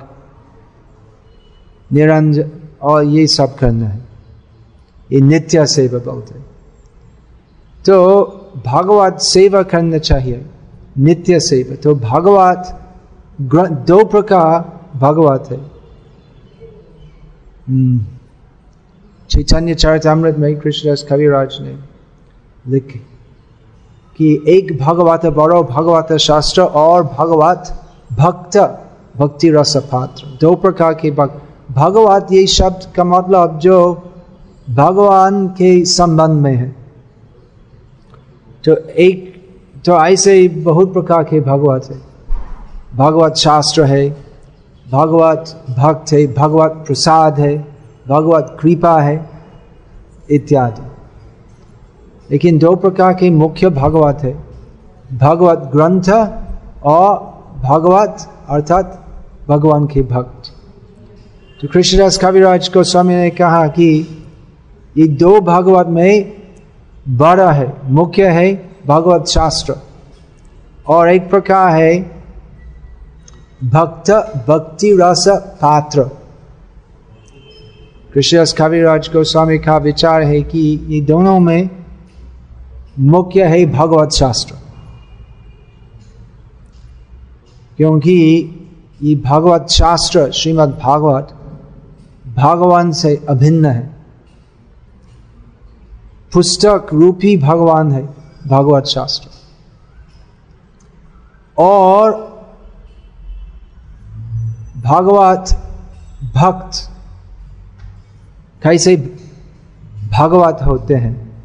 निरंजन 1.92 2.50
और 2.82 3.04
ये 3.04 3.26
सब 3.26 3.54
करना 3.56 3.86
है। 3.86 4.00
ये 5.12 5.20
नित्य 5.20 5.66
सेवा 5.66 5.98
बोलते 5.98 6.34
तो 7.84 7.94
भागवत 8.66 9.18
सेवा 9.20 9.62
करना 9.62 9.98
चाहिए, 9.98 10.46
नित्य 10.98 11.40
सेवा। 11.40 11.74
तो 11.74 11.94
भागवत 11.94 12.80
दो 13.86 14.04
प्रकार 14.04 14.98
भागवत 14.98 15.48
है। 15.52 15.58
हम्म। 17.68 18.15
चैतन्य 19.30 19.74
चरितमृत 19.74 20.36
में 20.36 20.58
कृष्णदास 20.58 21.02
कविराज 21.02 21.58
ने 21.60 21.78
लिखे 22.68 22.98
कि 24.16 24.44
एक 24.48 24.78
भगवत, 24.82 25.26
बड़ो 25.26 25.62
भगवत 25.62 26.16
शास्त्र 26.16 26.62
और 26.62 27.04
भगवत 27.04 27.82
भक्त, 28.12 28.56
भक्ति 29.16 29.50
रस 29.50 29.76
पात्र। 29.76 30.38
दो 30.40 30.54
प्रकार 30.54 30.94
के 30.94 31.10
भक्त। 31.10 31.42
भगवत 31.72 32.26
ये 32.32 32.46
शब्द 32.46 32.94
का 32.96 33.04
मतलब 33.04 33.58
जो 33.58 34.02
भगवान 34.70 35.48
के 35.48 35.84
संबंध 35.84 36.30
में 36.30 36.56
है। 36.56 36.76
तो 38.64 38.76
एक 38.76 39.36
तो 39.86 40.06
ऐसे 40.06 40.32
ही 40.32 40.48
बहुत 40.48 40.92
प्रकार 40.92 41.24
के 41.24 41.40
भगवत 41.40 41.84
है। 41.90 42.00
भगवत 42.96 43.34
शास्त्र 43.34 43.84
है, 43.84 44.10
भगवत 44.92 45.64
भक्त 45.70 46.12
है, 46.12 46.34
भगवत 46.34 46.84
प्रसाद 46.86 47.40
है। 47.40 47.75
भगवत 48.08 48.56
कृपा 48.60 49.00
है, 49.00 49.30
इत्यादि। 50.30 50.86
लेकिन 52.30 52.58
दो 52.58 52.76
प्रकार 52.76 53.14
के 53.14 53.30
मुख्य 53.30 53.68
भगवत 53.68 54.18
है, 54.22 54.44
भगवत 55.18 55.58
ग्रंथ 55.58 56.34
और 56.84 57.36
भगवत, 57.64 58.30
अर्थात 58.48 59.06
भगवान 59.48 59.86
के 59.86 60.02
भक्त। 60.02 60.42
तो 61.60 61.68
कृष्णदास 61.68 62.18
कविराज 62.18 62.68
को 62.68 62.84
स्वामी 62.84 63.14
ने 63.14 63.30
कहा 63.30 63.66
कि 63.66 64.22
ये 64.98 65.08
दो 65.08 65.40
भागवत 65.40 65.86
में 65.86 66.32
बड़ा 67.08 67.52
है, 67.52 67.76
मुख्य 67.84 68.28
है 68.28 68.70
भगवत 68.86 69.26
शास्त्र। 69.26 69.74
और 70.88 71.10
एक 71.10 71.30
प्रकार 71.30 71.76
है 71.76 71.98
भक्त, 73.64 74.10
भक्ति, 74.48 74.98
रस, 75.00 75.24
पात्र। 75.28 76.10
कृष्णदास 78.16 78.52
कविराज 78.52 79.08
गोस्वामी 79.12 79.56
का 79.58 79.76
विचार 79.76 80.22
है 80.22 80.40
कि 80.42 80.60
ये 80.88 81.00
दोनों 81.00 81.38
में 81.40 81.70
मुख्य 83.06 83.44
है 83.44 83.64
भगवत 83.72 84.12
शास्त्र 84.12 84.54
क्योंकि 87.78 88.14
ये 89.02 89.14
भगवत 89.26 89.66
शास्त्र 89.70 90.30
श्रीमद् 90.32 90.72
भागवत 90.78 91.34
भगवान 92.36 92.92
से 92.94 93.14
अभिन्न 93.28 93.66
है 93.66 93.84
पुस्तक 96.34 96.94
रूपी 96.94 97.36
भगवान 97.36 97.92
है 97.92 98.02
भागवत 98.46 98.86
शास्त्र 98.86 99.30
और 101.58 102.12
भागवत 104.82 105.56
भक्त 106.34 106.95
कैसे 108.62 108.96
भगवत 110.18 110.58
होते 110.66 110.94
हैं? 110.94 111.44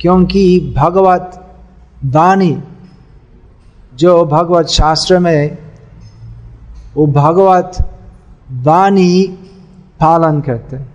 क्योंकि 0.00 0.74
भगवत 0.76 1.56
वाणी 2.04 2.62
जो 3.94 4.24
भगवत 4.24 4.66
शास्त्र 4.66 5.18
में, 5.18 5.58
वो 6.96 7.06
भगवत 7.06 7.90
वाणी 8.50 9.26
पालन 10.00 10.40
करते 10.40 10.76
हैं। 10.76 10.94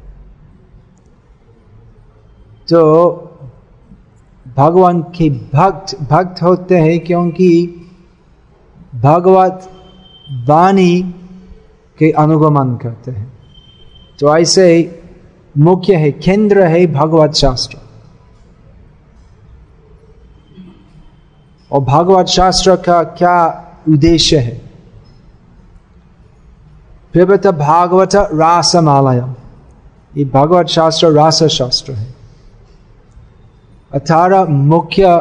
तो 2.69 3.11
भगवान 4.57 5.01
के 5.01 5.29
भक्त 5.29 6.01
भक्त 6.01 6.43
होते 6.43 6.77
हैं 6.77 6.99
क्योंकि 6.99 7.75
भगवत 8.95 9.71
वाणी 10.31 11.01
के 11.99 12.11
अनुगमन 12.11 12.75
करते 12.75 13.11
हैं। 13.11 13.33
तो 14.19 14.37
ऐसे 14.37 14.98
मुख्य 15.59 15.95
है, 15.95 16.11
केंद्र 16.11 16.63
है 16.63 16.87
भगवत 16.87 17.33
शास्त्र। 17.33 17.77
और 21.71 21.79
भगवत 21.79 22.25
शास्त्र 22.25 22.75
का 22.75 23.03
क्या 23.03 23.65
उद्देश्य 23.89 24.37
है? 24.37 24.61
पिबत 27.13 27.47
भागवत 27.47 28.15
रासमालयम 28.15 29.35
ये 30.17 30.25
भागवत 30.25 30.67
शास्त्र 30.67 31.11
रास 31.11 31.43
शास्त्र 31.43 31.93
है। 31.93 32.15
अठारह 33.91 34.45
मुख्य 34.45 35.17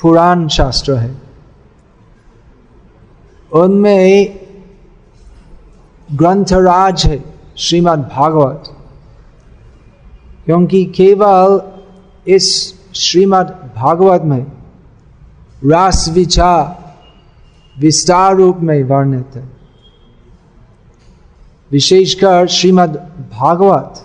पुराण 0.00 0.48
शास्त्र 0.48 0.94
है। 0.94 1.16
उनमें 3.52 4.38
ग्रंथराज 6.12 7.06
है 7.06 7.24
श्रीमद् 7.56 8.00
भागवत 8.00 8.76
क्योंकि 10.46 10.84
केवल 10.84 11.60
इस 12.26 12.48
श्रीमद् 12.94 13.50
भागवत 13.76 14.22
में 14.22 14.46
रास 15.64 16.08
विचार 16.08 16.78
विस्तार 17.80 18.36
रूप 18.36 18.58
में 18.60 18.82
वर्णित 18.84 19.36
है। 19.36 19.48
विशेषकर 21.70 22.46
श्रीमद् 22.46 22.96
भागवत 23.32 24.02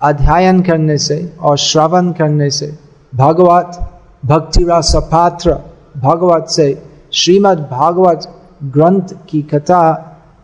अध्ययन 0.00 0.62
करने 0.62 0.98
से 0.98 1.36
और 1.40 1.56
श्रवण 1.58 2.12
करने 2.12 2.50
से 2.50 2.78
भगवत 3.14 3.78
भक्ति 4.24 4.64
रसपात्र 4.68 5.54
भगवत 5.96 6.46
से 6.50 6.82
श्रीमद् 7.12 7.60
भागवत 7.60 8.28
ग्रंथ 8.64 9.14
की 9.28 9.42
कथा 9.42 9.82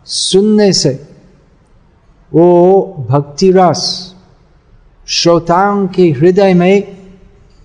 सुनने 0.06 0.72
से 0.72 0.92
वो 2.32 3.06
भक्ति 3.10 3.50
रस 3.52 4.09
श्रोताओं 5.10 5.86
के 5.86 6.10
हृदय 6.10 6.54
में 6.54 6.96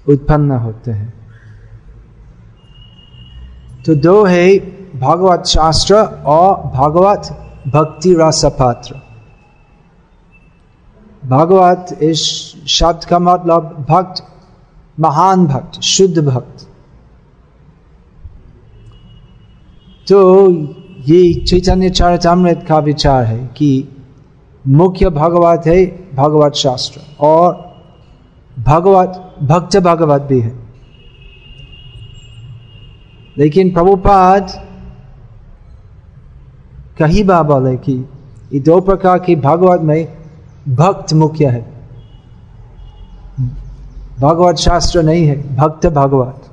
उत्पन्न 0.10 0.52
होते 0.52 0.92
हैं। 0.92 1.14
तो 3.86 3.96
दो 3.96 4.24
है 4.26 4.58
भागवत 5.00 5.46
शास्त्र 5.46 5.96
और 6.26 6.56
भागवत 6.72 7.28
भक्ति 7.68 8.16
रसपात्र 8.20 9.02
भागवत 11.26 11.98
इस 12.02 12.22
शब्द 12.68 13.06
का 13.06 13.20
मतलब 13.20 13.86
भक्त, 13.90 14.24
महान 15.00 15.46
भक्त, 15.48 15.82
शुद्ध 15.82 16.18
भक्त। 16.20 16.68
तो 20.08 20.50
ये 21.00 21.34
चैतन्य 21.34 21.90
चरितमृत 21.90 22.66
का 22.68 22.80
विचार 22.80 23.24
है 23.24 23.46
कि 23.48 23.70
मुख्य 24.68 25.10
भगवत 25.10 25.64
है 25.68 25.86
भगवत 26.16 26.54
शास्त्र 26.54 27.02
और 27.20 27.76
भगवत, 28.60 29.36
भक्त 29.44 29.78
भगवत 29.78 30.22
भी 30.22 30.40
है। 30.40 30.56
लेकिन 33.38 33.74
प्रभुपाद 33.74 34.68
कही 37.00 37.24
बा 37.24 37.44
बोले 37.44 37.78
कि 37.78 38.10
ये 38.54 38.60
दो 38.60 38.82
प्रकार 38.82 39.20
की 39.20 39.36
भागवत 39.36 39.82
में 39.82 40.18
भक्त 40.70 41.14
मुख्य 41.14 41.46
है। 41.46 41.74
भगवत 44.20 44.56
शास्त्र 44.56 45.04
नहीं 45.04 45.26
है, 45.26 45.56
भक्त 45.56 45.88
भगवत। 45.88 46.50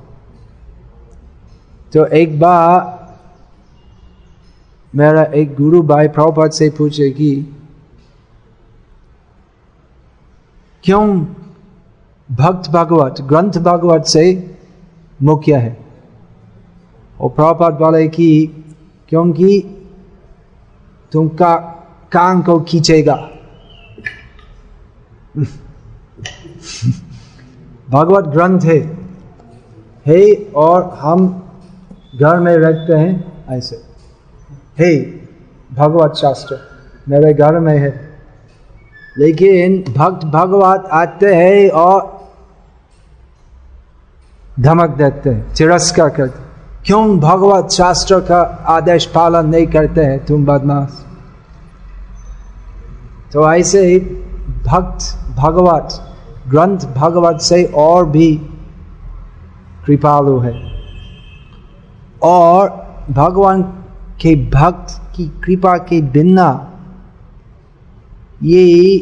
तो 1.92 2.06
एक 2.06 2.40
बार 2.40 3.02
मेरा 4.94 5.22
एक 5.22 5.54
गुरु 5.54 5.82
भाई 5.82 6.08
प्रभुपाद 6.08 6.50
से 6.50 6.70
पूछे 6.70 7.10
कि 7.10 7.56
क्यों 10.82 11.26
भक्त 12.30 12.70
भगवत, 12.70 13.14
ग्रंथ 13.20 13.52
भगवत 13.52 14.04
से 14.04 14.56
मुख्य 15.22 15.56
है? 15.56 15.86
और 17.20 17.30
प्रभुपाद 17.30 17.72
बोले 17.72 18.08
कि, 18.08 18.50
क्योंकि 19.08 19.64
तुमका 21.12 21.56
कान 22.12 22.42
को 22.42 22.60
खींचेगा। 22.60 23.30
भगवत 27.90 28.24
ग्रंथ 28.24 28.60
है। 28.60 28.98
है, 30.06 30.34
और 30.56 30.98
हम 31.00 31.48
घर 32.20 32.40
में 32.40 32.56
रखते 32.56 32.92
हैं 32.92 33.44
ऐसे। 33.48 33.76
हे, 34.78 35.20
भगवत 35.74 36.14
शास्त्र, 36.14 36.58
मेरे 37.08 37.34
घर 37.34 37.58
में 37.58 37.78
है। 37.78 38.11
लेकिन 39.18 39.92
भक्त 39.92 40.26
भगवत 40.26 40.88
आते 40.92 41.34
हैं 41.34 41.70
और 41.70 42.22
धमक 44.60 44.90
देते 44.90 45.30
हैं 45.30 45.54
तिरस्कार 45.54 46.08
करते 46.08 46.42
क्यों 46.86 47.20
भगवत 47.20 47.70
शास्त्र 47.70 48.20
का 48.20 48.64
आदेश 48.68 49.06
पालन 49.06 49.46
नहीं 49.46 49.66
करते 49.66 50.00
हैं 50.00 50.24
तुम 50.24 50.44
बदमाश? 50.44 51.06
तो 53.32 53.52
ऐसे 53.52 53.86
ही 53.86 53.98
भक्त 54.66 55.30
भगवत, 55.36 56.14
ग्रंथ 56.48 56.78
भगवत 56.78 57.40
से 57.40 57.64
और 57.64 58.06
भी 58.06 58.36
कृपालु 59.86 60.38
है। 60.38 60.82
और 62.22 62.86
भगवान 63.10 63.62
के 64.20 64.50
भक्त 64.50 65.16
की 65.16 65.24
कृपा 65.26 65.76
के 65.76 66.02
बिना 66.02 66.71
ये 68.42 68.98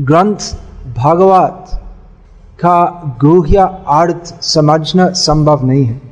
ग्रंथ 0.00 0.36
भगवत 0.96 1.82
का 2.60 2.84
गुह्य 3.20 3.56
अर्थ 3.88 4.42
समझना 4.42 5.08
संभव 5.08 5.66
नहीं 5.66 5.84
है। 5.84 6.02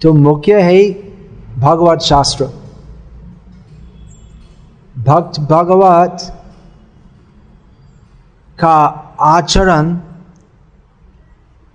तो 0.00 0.12
मुख्य 0.12 0.60
है 0.60 0.92
भगवत 1.60 2.00
शास्त्र। 2.00 2.44
भक्त 4.98 5.40
भगवत 5.40 6.42
का 8.60 8.76
आचरण 9.20 9.98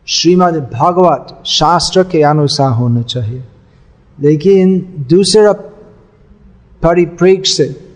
श्रीमद् 0.08 0.74
भागवत 0.74 1.44
शास्त्र 1.46 2.04
के 2.04 2.24
अनुसार 2.24 2.72
होना 2.72 3.02
चाहिए। 3.02 3.44
लेकिन 4.20 4.96
दूसरा 5.10 5.54
परिप्रेक्ष्य 6.84 7.91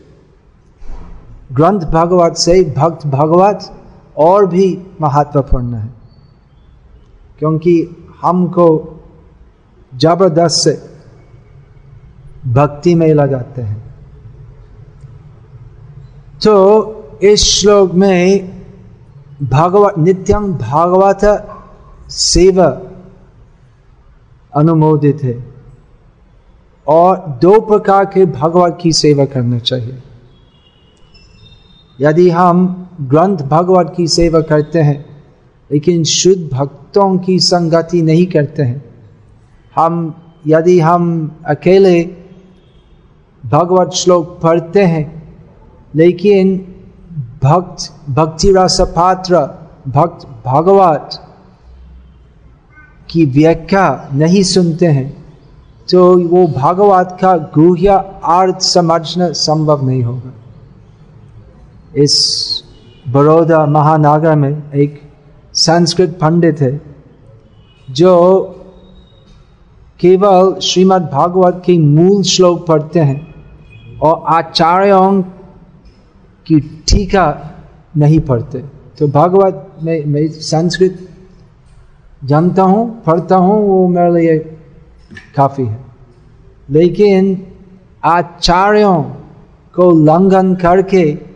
ग्रंथ 1.55 1.79
भगवत 1.79 2.33
से 2.33 2.73
भक्त 2.77 3.07
भगवत 3.07 3.83
और 4.17 4.45
भी 4.45 4.87
महत्वपूर्ण 5.01 5.73
है। 5.75 5.89
क्योंकि 7.39 7.89
हमको 8.21 8.99
ज़बरदस्त 9.95 10.55
से 10.55 10.89
भक्ति 12.53 12.95
में 12.95 13.13
लगाते 13.13 13.61
हैं। 13.61 13.95
तो 16.43 16.55
इस 17.23 17.43
श्लोक 17.43 17.91
में 17.93 18.49
भगवत, 19.43 19.93
नित्यम 19.97 20.53
भागवत 20.53 21.47
सेवा 22.09 22.81
अनुमोदित 24.55 25.23
है। 25.23 25.55
और 26.87 27.39
दो 27.41 27.61
प्रकार 27.61 28.05
के 28.05 28.25
भगवत 28.25 28.77
की 28.81 28.91
सेवा 28.93 29.25
करना 29.25 29.59
चाहिए। 29.59 30.01
यदि 31.99 32.29
हम 32.29 32.65
ग्रंथ 33.01 33.37
भगवत 33.47 33.93
की 33.97 34.07
सेवा 34.07 34.39
करते 34.41 34.79
हैं, 34.79 34.99
लेकिन 35.69 36.03
शुद्ध 36.03 36.49
भक्तों 36.53 37.17
की 37.17 37.39
संगति 37.39 38.01
नहीं 38.01 38.25
करते 38.25 38.63
हैं, 38.63 38.83
हम, 39.75 40.13
यदि 40.47 40.79
हम 40.79 41.03
अकेले 41.47 42.01
भगवत 43.43 43.91
श्लोक 43.93 44.39
पढ़ते 44.43 44.83
हैं, 44.85 45.05
लेकिन 45.95 46.57
भक्त 47.43 47.91
भक्ति 48.09 48.51
रस 48.51 48.77
पात्र, 48.95 49.39
भक्त 49.87 50.27
भगवत 50.45 51.21
की 53.09 53.25
व्याख्या 53.25 54.09
नहीं 54.13 54.43
सुनते 54.43 54.85
हैं 54.87 55.09
तो 55.89 56.01
वो 56.27 56.45
भागवत 56.47 57.17
का 57.21 57.35
गुह्य 57.55 57.89
अर्थ 58.29 58.61
समझना 58.61 59.31
संभव 59.31 59.85
नहीं 59.85 60.03
होगा। 60.03 60.33
इस 61.97 62.63
बड़ौदा 63.09 63.65
महानगर 63.65 64.35
में 64.35 64.71
एक 64.73 65.01
संस्कृत 65.53 66.17
पंडित 66.21 66.61
है, 66.61 66.81
जो 67.91 68.41
केवल 69.99 70.59
श्रीमद् 70.59 71.03
भागवत 71.03 71.61
के 71.65 71.77
मूल 71.77 72.23
श्लोक 72.23 72.65
पढ़ते 72.67 72.99
हैं 72.99 73.99
और 73.99 74.23
आचार्यों 74.27 75.21
की 76.45 76.59
टीका 76.59 77.27
नहीं 77.97 78.19
पढ़ते। 78.19 78.63
तो 78.99 79.07
भागवत 79.07 79.71
में 79.83 80.05
मैं 80.05 80.27
संस्कृत 80.27 81.07
जानता 82.23 82.63
हूँ, 82.63 83.03
पढ़ता 83.03 83.35
हूँ, 83.35 83.67
वो 83.67 83.87
मेरे 83.87 84.19
लिए 84.19 84.37
काफ़ी 85.35 85.65
है। 85.65 85.79
लेकिन 86.69 87.47
आचार्यों 88.03 89.03
को 89.75 89.85
उल्लंघन 89.85 90.55
करके 90.55 91.34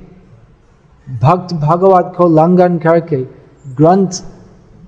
भक्त 1.10 1.54
भागवत 1.54 2.14
को 2.18 2.28
लंघन 2.28 2.78
करके 2.78 3.18
ग्रंथ 3.76 4.24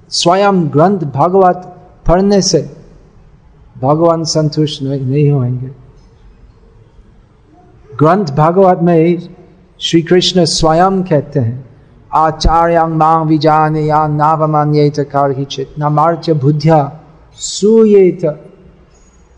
स्वयं 0.10 0.63
ग्रंथ 0.73 0.99
भागवत 1.13 1.67
पढ़ने 2.07 2.41
से 2.41 2.62
भगवान 3.81 4.23
संतुष्ट 4.23 4.81
नहीं, 4.84 5.31
होंगे 5.31 5.71
ग्रंथ 7.99 8.25
भागवत 8.36 8.79
में 8.84 9.19
श्री 9.79 10.01
कृष्ण 10.01 10.45
स्वयं 10.45 11.01
कहते 11.03 11.39
हैं 11.39 11.65
आचार्य 12.13 12.86
माँ 12.86 13.23
विजान 13.25 13.75
या 13.75 14.05
नावमान्येत 14.07 14.99
कार्हिचित 14.99 15.73
नमार्च 15.79 16.29
बुद्ध्या 16.29 16.79
सूयेत 17.38 18.25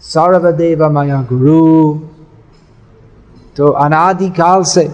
सर्वदेव 0.03 0.87
मया 0.89 1.21
गुरु 1.21 1.93
तो 3.57 3.67
अनादिकाल 3.67 4.63
से 4.63 4.87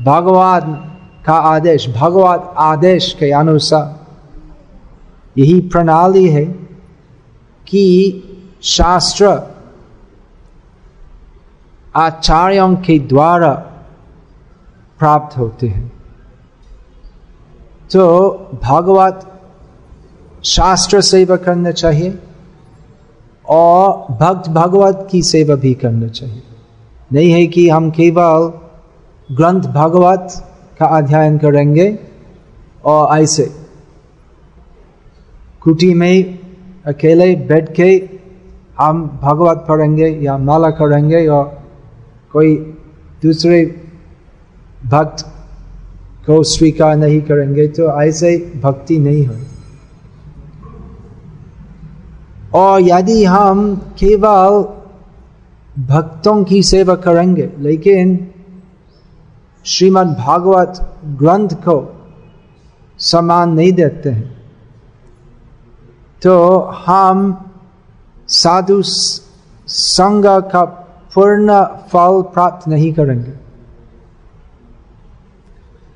भगवान 0.00 0.74
का 1.26 1.34
आदेश 1.34 1.88
भगवत 1.88 2.54
आदेश 2.58 3.16
के 3.18 3.30
अनुसार 3.32 4.06
यही 5.40 5.60
प्रणाली 5.60 6.28
है 6.28 6.44
कि 7.66 8.22
शास्त्र 8.62 9.42
आचार्यों 11.96 12.76
के 12.76 12.98
द्वारा 12.98 13.50
प्राप्त 14.98 15.38
होते 15.38 15.68
हैं। 15.68 15.92
तो 17.92 18.32
भगवत 18.62 19.40
शास्त्र 20.44 21.00
सेवा 21.00 21.36
करना 21.36 21.70
चाहिए 21.70 22.18
और 23.48 24.12
भक्त 24.12 24.48
भगवत 24.50 25.08
की 25.10 25.22
सेवा 25.22 25.54
भी 25.54 25.74
करना 25.74 26.08
चाहिए। 26.08 26.42
नहीं 27.12 27.30
है 27.30 27.46
कि 27.46 27.68
हम 27.68 27.90
केवल 27.90 28.52
ग्रंथ 29.28 29.62
भागवत 29.74 30.28
का 30.80 30.86
अध्ययन 30.96 31.38
करेंगे 31.38 31.86
और 32.84 33.18
ऐसे 33.18 33.44
कुटी 35.62 35.94
में 35.94 36.38
अकेले 36.86 37.34
बैठ 37.46 37.72
के 37.72 37.88
हम 38.78 39.02
भागवत 39.22 39.64
पढ़ेंगे 39.68 40.08
या 40.22 40.36
माला 40.38 40.70
करेंगे 40.70 41.26
और 41.26 41.44
कोई 42.32 42.54
दूसरे 43.22 43.64
भक्त 44.84 45.24
को 46.26 46.42
स्वीकार 46.42 46.96
नहीं 46.96 47.20
करेंगे 47.22 47.66
तो 47.68 47.90
ऐसे 48.02 48.36
भक्ति 48.62 48.98
नहीं 48.98 49.26
हो। 49.26 49.34
और 52.54 52.80
यदि 52.82 53.24
हम 53.24 53.76
केवल 53.98 54.62
भक्तों 55.86 56.42
की 56.44 56.62
सेवा 56.62 56.94
करेंगे, 56.94 57.50
लेकिन 57.58 58.16
श्रीमद् 59.66 60.16
भागवत 60.18 60.78
ग्रंथ 61.18 61.54
को 61.62 61.76
समान 63.00 63.52
नहीं 63.52 63.72
देते 63.72 64.10
हैं। 64.10 64.34
तो 66.22 66.58
हम 66.86 67.18
साधु 68.28 68.82
संग 68.82 70.24
का 70.52 70.64
पूर्ण 71.14 71.62
फल 71.90 72.22
प्राप्त 72.34 72.68
नहीं 72.68 72.92
करेंगे। 72.94 73.32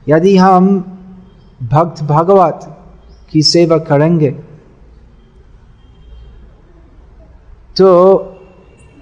यदि 0.06 0.36
हम 0.36 0.68
भक्त 1.62 2.02
भागवत 2.04 2.60
की 3.32 3.42
सेवा 3.42 3.78
करेंगे 3.80 4.30
तो 7.76 7.90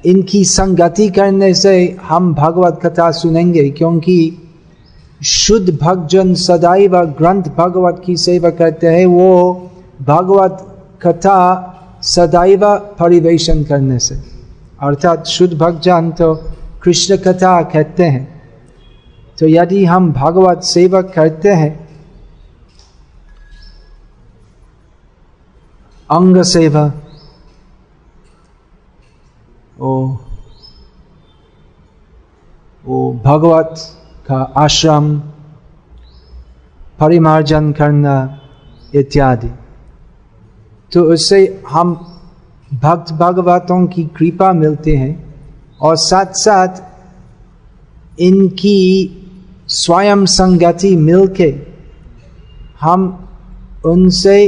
इनकी 0.05 0.45
संगति 0.45 1.09
करने 1.09 1.53
से 1.55 1.75
हम 2.03 2.35
भगवत 2.35 2.81
कथा 2.83 3.11
सुनेंगे, 3.11 3.69
क्योंकि 3.71 4.19
शुद्ध 5.21 5.79
भक्तजन 5.83 6.35
सदैव 6.35 6.97
ग्रंथ 7.19 7.43
भगवत 7.43 8.03
की 8.05 8.17
सेवा 8.17 8.51
करते 8.51 8.87
हैं, 8.87 9.07
वो 9.07 9.71
भगवत 10.03 10.59
कथा 11.03 11.75
सदैव 12.03 12.61
परिवेशन 12.99 13.65
करने 13.65 13.99
से। 13.99 14.15
अर्थात 14.81 15.27
शुद्ध 15.27 15.55
भक्तजन 15.59 16.11
तो 16.11 16.35
कृष्ण 16.83 17.17
कथा 17.17 17.63
कहते 17.63 18.05
हैं। 18.05 18.27
तो 19.39 19.47
यदि 19.47 19.85
हम 19.85 20.13
भगवत 20.13 20.63
सेवा 20.63 21.03
करते 21.03 21.49
हैं, 21.49 21.89
अंग 26.11 26.43
सेवा, 26.43 26.93
ओ 29.81 30.17
ओ 32.85 33.13
भगवत 33.25 33.75
का 34.29 34.41
आश्रम 34.57 35.19
परिमार्जन 37.01 37.73
करना 37.73 38.17
इत्यादि 38.95 39.51
तो 40.93 41.03
उससे 41.13 41.41
हम 41.69 41.95
भक्त 42.75 43.13
भगवतों 43.13 43.87
की 43.87 44.05
कृपा 44.17 44.53
मिलते 44.53 44.97
हैं 44.97 45.15
और 45.81 45.97
साथ 45.99 46.33
साथ 46.37 46.83
इनकी 48.21 48.81
स्वयं 49.75 50.25
संगति 50.29 50.95
मिलके 50.99 51.51
हम 52.81 53.07
उनसे 53.87 54.39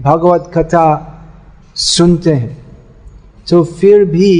भगवत 0.00 0.50
कथा 0.56 0.86
सुनते 1.76 2.34
हैं 2.34 2.56
तो 3.48 3.62
फिर 3.72 4.04
भी 4.04 4.32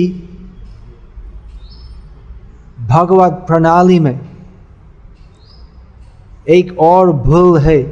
भगवत 2.88 3.44
प्रणाली 3.46 3.98
में 3.98 4.18
एक 6.48 6.78
और 6.78 7.12
भूल 7.12 7.58
है 7.58 7.82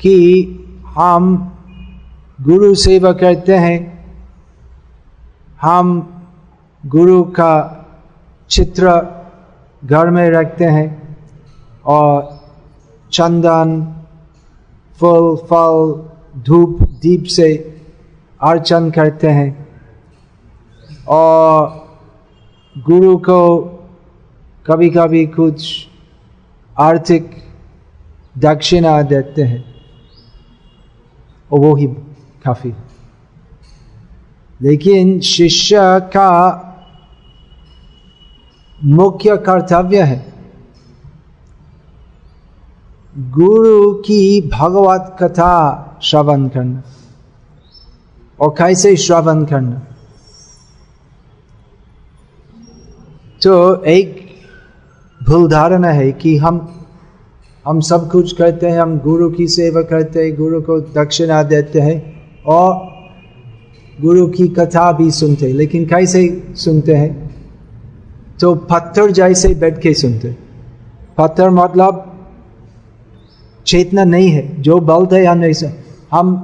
कि 0.00 0.54
हम 0.86 1.52
गुरु 2.40 2.74
सेवा 2.74 3.12
करते 3.12 3.54
हैं। 3.54 4.06
हम 5.62 6.14
गुरु 6.86 7.22
का 7.22 7.86
चित्र 8.50 9.06
घर 9.84 10.10
में 10.10 10.30
रखते 10.30 10.64
हैं 10.64 11.16
और 11.86 12.40
चंदन, 13.12 13.94
फल 15.00 15.36
फल, 15.36 16.04
धूप, 16.42 16.82
दीप 16.82 17.24
से 17.24 17.80
अर्चन 18.42 18.90
करते 18.90 19.26
हैं। 19.26 19.68
और 21.08 21.88
गुरु 22.78 23.16
को 23.16 23.58
कभी 24.66 24.90
कभी 24.90 25.26
कुछ 25.26 25.87
आर्थिक 26.78 27.44
दक्षिणा 28.38 29.02
देते 29.02 29.42
हैं। 29.42 29.64
और 31.52 31.58
वो 31.60 31.74
ही 31.76 31.86
काफ़ी 32.44 32.72
लेकिन 34.62 35.20
शिष्य 35.20 35.76
का 36.00 36.64
मुख्य 38.84 39.36
कर्तव्य 39.36 40.02
है 40.02 40.32
गुरु 43.18 43.94
की 43.94 44.50
भगवत 44.54 45.16
कथा 45.22 45.54
श्रवण 46.02 46.48
करना 46.48 46.82
और 48.40 48.54
कैसे 48.58 48.96
श्रवण 48.96 49.44
करना। 49.44 49.82
तो 53.42 53.84
एक 53.84 54.27
भूल 55.28 55.48
धारणा 55.48 55.88
है 55.88 56.12
कि 56.12 56.36
हम 56.36 56.84
हम 57.66 57.80
सब 57.80 58.10
कुछ 58.10 58.36
करते 58.36 58.66
हैं, 58.66 58.80
हम 58.80 58.98
गुरु 58.98 59.30
की 59.30 59.48
सेवा 59.48 59.82
करते 59.82 60.24
हैं, 60.24 60.36
गुरु 60.36 60.60
को 60.60 60.80
दक्षिणा 60.80 61.42
देते 61.42 61.80
हैं 61.80 62.22
और 62.46 62.88
गुरु 64.00 64.26
की 64.26 64.48
कथा 64.48 64.92
भी 64.92 65.10
सुनते 65.10 65.46
हैं। 65.46 65.54
लेकिन 65.54 65.86
कैसे 65.86 66.42
सुनते 66.54 66.94
हैं? 66.94 67.36
तो 68.40 68.54
पत्थर 68.54 69.10
जैसे 69.10 69.54
बैठ 69.54 69.80
के 69.80 69.94
सुनते 69.94 70.36
पत्थर 71.18 71.50
मतलब 71.50 72.04
चेतना 73.66 74.04
नहीं 74.04 74.28
है, 74.28 74.62
जो 74.62 74.80
बल 74.80 75.16
है 75.16 75.24
हम 75.24 75.38
नहीं 75.38 75.70
हम 76.12 76.36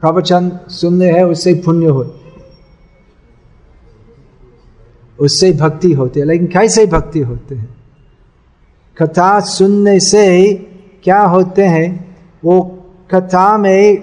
प्रवचन 0.00 0.52
सुनने 0.68 1.10
हैं, 1.12 1.24
उससे 1.24 1.54
पुण्य 1.54 1.86
हो, 1.86 2.14
उससे 5.20 5.52
भक्ति 5.52 5.92
होती 5.92 6.20
है। 6.20 6.26
लेकिन 6.26 6.46
कैसे 6.46 6.86
भक्ति 6.86 7.20
होते 7.20 7.54
हैं? 7.54 7.83
कथा 8.98 9.40
सुनने 9.40 10.00
से 10.00 10.54
क्या 11.04 11.20
होते 11.20 11.62
हैं? 11.62 12.16
वो 12.44 12.78
कथा 13.10 13.58
में 13.58 14.02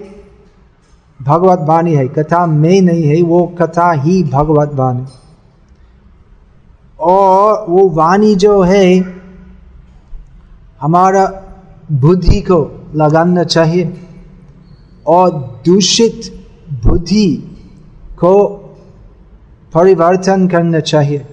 भगवत 1.22 1.58
वाणी 1.62 1.94
है, 1.94 2.08
कथा 2.08 2.46
में 2.46 2.82
नहीं 2.82 3.02
है, 3.02 3.22
वो 3.22 3.46
कथा 3.46 3.92
ही 3.92 4.24
भगवत 4.24 4.70
वाणी। 4.74 5.04
और 7.00 7.66
वो 7.68 7.88
वाणी 7.88 8.34
जो 8.34 8.62
है, 8.62 9.14
हमारा 10.80 11.42
बुद्धि 11.92 12.40
को 12.40 12.86
लगाना 12.94 13.44
चाहिए 13.44 14.06
और 15.06 15.30
दूषित 15.64 16.46
बुद्धि 16.84 17.36
को 18.18 18.48
परिवर्तन 19.74 20.48
करना 20.48 20.80
चाहिए। 20.80 21.31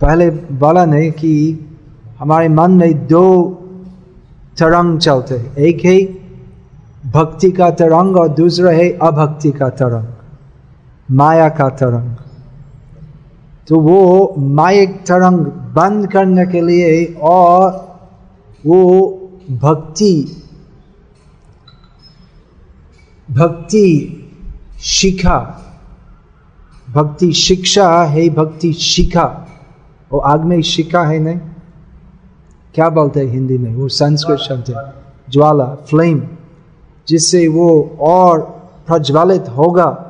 पहले 0.00 0.30
बोला 0.30 0.84
नहीं 0.84 1.10
कि 1.12 1.32
हमारे 2.18 2.48
मन 2.48 2.70
में 2.70 3.06
दो 3.06 3.24
तरंग 4.58 4.98
चलते 4.98 5.34
एक 5.58 5.84
है 5.84 5.98
भक्ति 7.10 7.50
का 7.50 7.70
तरंग 7.70 8.16
और 8.16 8.28
दूसरा 8.28 8.70
है 8.70 8.90
अभक्ति 8.98 9.50
का 9.50 9.68
तरंग, 9.68 10.06
माया 11.10 11.48
का 11.48 11.68
तरंग। 11.68 12.16
तो 13.68 13.80
वो 13.80 14.34
माइक 14.38 15.00
तरंग 15.06 15.38
बंद 15.74 16.06
करने 16.12 16.46
के 16.46 16.60
लिए 16.60 17.04
और 17.22 17.70
वो 18.66 18.82
भक्ति 19.50 20.36
भक्ति 23.30 23.86
शिखा, 24.80 25.38
भक्ति 26.90 27.32
शिक्षा 27.32 28.02
है, 28.04 28.28
भक्ति 28.30 28.72
शिखा। 28.72 29.46
वो 30.12 30.18
आग 30.18 30.44
में 30.44 30.62
शिखा 30.62 31.02
है 31.02 31.18
नहीं? 31.18 31.38
क्या 32.74 32.88
बोलते 32.88 33.20
हैं 33.20 33.26
हिंदी 33.26 33.58
में? 33.58 33.74
वो 33.74 33.88
संस्कृत 33.88 34.38
शब्द 34.38 34.74
है। 34.76 34.92
ज्वाला 35.30 35.64
फ्लेम 35.64 36.28
जिससे 37.08 37.48
वो 37.48 37.96
और 38.00 38.40
प्रज्वलित 38.86 39.48
होगा। 39.48 40.06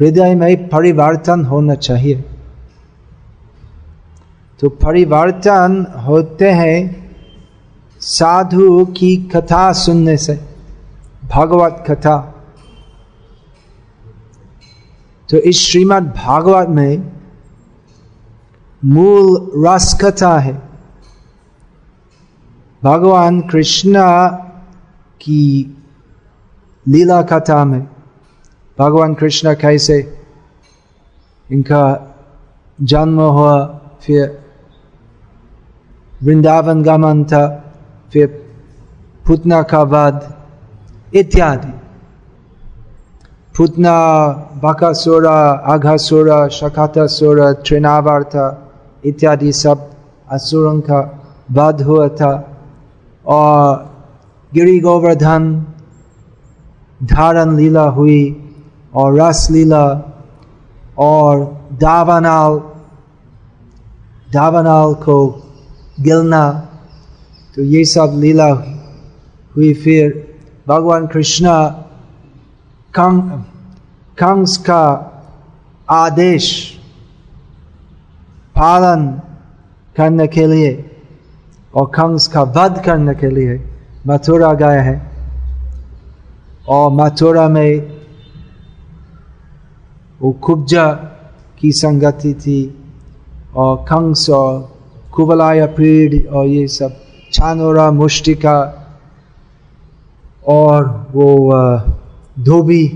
हृदय 0.00 0.34
में 0.34 0.68
परिवर्तन 0.68 1.44
होना 1.44 1.74
चाहिए। 1.74 2.24
तो 4.60 4.68
परिवर्तन 4.68 5.86
होते 6.06 6.50
हैं 6.50 7.06
साधु 8.00 8.86
की 8.86 9.16
कथा 9.16 9.72
सुनने 9.72 10.16
से, 10.16 10.40
भागवत 11.30 11.84
कथा। 11.90 12.34
तो 15.30 15.36
इस 15.36 15.58
श्रीमद् 15.58 16.12
भागवत 16.16 16.68
में 16.68 17.12
मूल 18.86 19.52
रस 19.66 19.98
कथा 20.04 20.38
है। 20.38 20.62
भगवान 22.84 23.40
कृष्ण 23.40 23.94
की 25.20 25.76
लीला 26.88 27.22
कथा 27.22 27.64
में 27.64 27.86
भगवान 28.78 29.14
कृष्णा 29.14 29.54
कैसे 29.54 30.18
इनका 31.52 32.14
जन्म 32.80 33.20
हुआ, 33.20 33.80
फिर 34.00 34.44
वृंदावन 36.22 36.82
गमन 36.82 37.24
था, 37.24 37.74
फिर 38.12 38.26
पुतना 39.26 39.62
का 39.62 39.82
वध 39.82 40.34
इत्यादि। 41.14 41.72
पुतना, 43.56 44.30
बकासुर, 44.64 45.26
आघासुर 45.26 46.48
शकातासुर 46.48 47.52
त्रिनावार्थ 47.52 48.36
इत्यादि 49.06 49.52
सब 49.52 49.90
असुरों 50.30 50.80
का 50.80 51.00
वध 51.52 51.82
हुआ 51.82 52.08
था 52.08 52.32
और 53.26 53.94
गिरी 54.54 54.78
गोवर्धन 54.80 55.66
धारण 57.02 57.56
लीला 57.56 57.82
हुई, 57.82 58.20
और 58.94 59.20
रस 59.20 59.48
लीला, 59.50 59.84
और 60.98 61.38
दावनाल 61.72 62.58
दावनाल 64.32 64.94
को 64.94 65.18
गिलना 66.00 66.44
तो 67.54 67.62
ये 67.62 67.84
सब 67.84 68.12
लीला 68.14 68.48
हुई 69.56 69.72
फिर 69.74 70.36
भगवान 70.68 71.06
कृष्ण 71.06 71.48
कंस 74.18 74.56
का 74.56 74.84
आदेश 75.90 76.75
पालन 78.56 79.06
करने 79.96 80.26
के 80.26 80.46
लिए 80.46 80.72
और 81.74 81.86
कंस 81.94 82.26
का 82.34 82.42
वध 82.56 82.82
करने 82.84 83.14
के 83.14 83.30
लिए 83.30 83.60
मथुरा 84.06 84.52
गए 84.62 84.80
हैं 84.82 84.98
और 86.68 86.90
मथुरा 86.92 87.48
में 87.48 87.96
वो 90.20 90.32
कुब्जा 90.44 90.86
की 91.60 91.72
संगति 91.72 92.32
थी 92.34 92.60
और 93.56 93.76
कंस 93.88 94.28
और 94.30 94.54
कुबलाया 95.12 95.66
पीढ़ 95.76 96.16
और 96.28 96.46
ये 96.46 96.66
सब 96.68 96.96
छानोरा 97.32 97.90
मुष्टिका 97.90 98.58
और 100.48 100.84
वो 101.12 101.28
धोबी 102.46 102.86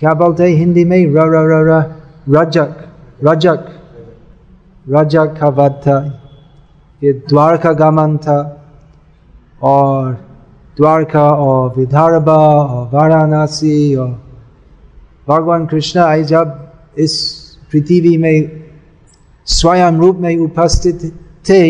क्या 0.00 0.12
बोलते 0.14 0.42
हैं 0.42 0.56
हिंदी 0.56 0.84
में 0.84 0.98
र 1.06 1.28
र 1.34 1.44
र 1.50 1.62
र 1.68 1.95
रजक 2.26 2.84
रजक 3.24 3.66
रजक 4.86 5.36
का 5.40 5.48
वध 5.58 5.80
था 5.82 5.98
ये 7.02 7.12
द्वारका 7.28 7.72
गमन 7.72 8.16
था 8.16 8.38
और 9.62 10.12
द्वारका 10.76 11.28
और 11.44 11.72
विदर्भा 11.76 12.36
और 12.36 12.88
वाराणसी 12.94 13.94
और 13.94 14.10
भगवान 15.28 15.66
कृष्ण 15.66 16.00
आई 16.00 16.24
जब 16.24 16.72
इस 16.98 17.14
पृथ्वी 17.72 18.16
में 18.16 18.66
स्वयं 19.46 19.98
रूप 20.00 20.18
में 20.20 20.36
उपस्थित 20.36 21.04
थे 21.48 21.62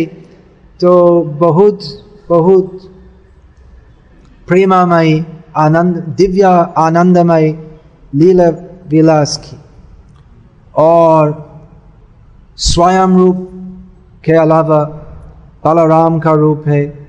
तो 0.81 0.97
बहुत 1.41 1.81
बहुत 2.29 2.81
प्रेमामय 4.49 5.25
आनंद 5.57 5.97
दिव्य 6.19 6.45
आनंदमय 6.79 7.51
लीला 8.13 8.49
विलास 8.89 9.37
की 9.45 9.57
और 10.77 11.47
स्वयं 12.57 13.17
रूप 13.19 13.49
के 14.25 14.33
अलावा 14.33 14.85
बलराम 15.65 16.19
का 16.21 16.33
रूप 16.33 16.65
है 16.67 17.09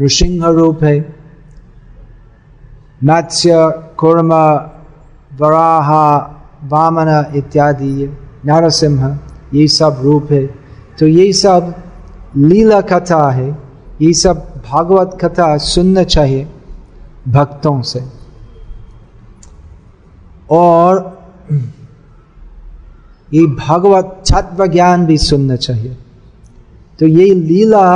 ऋषिंह 0.00 0.46
रूप 0.46 0.84
है 0.84 1.14
मत्स्य 3.04 3.52
कुर्म, 3.98 4.34
वराह, 5.38 5.92
वामन 6.68 7.32
इत्यादि, 7.36 8.18
नरसिंह, 8.46 9.18
ये 9.54 9.68
सब 9.68 9.98
रूप 10.02 10.32
है। 10.32 10.46
तो 10.98 11.06
ये 11.06 11.32
सब 11.32 11.74
लीला 12.36 12.80
कथा 12.80 13.30
है, 13.30 13.58
ये 14.02 14.12
सब 14.12 14.62
भागवत 14.70 15.18
कथा 15.24 15.56
सुनना 15.56 16.02
चाहिए 16.02 16.48
भक्तों 17.28 17.82
से। 17.82 18.04
और 20.50 21.18
ये 23.34 23.46
भागवत 23.46 24.22
छत्व 24.26 24.66
ज्ञान 24.66 25.06
भी 25.06 25.18
सुनना 25.18 25.56
चाहिए। 25.56 25.96
तो 27.00 27.06
ये 27.06 27.34
लीला 27.34 27.88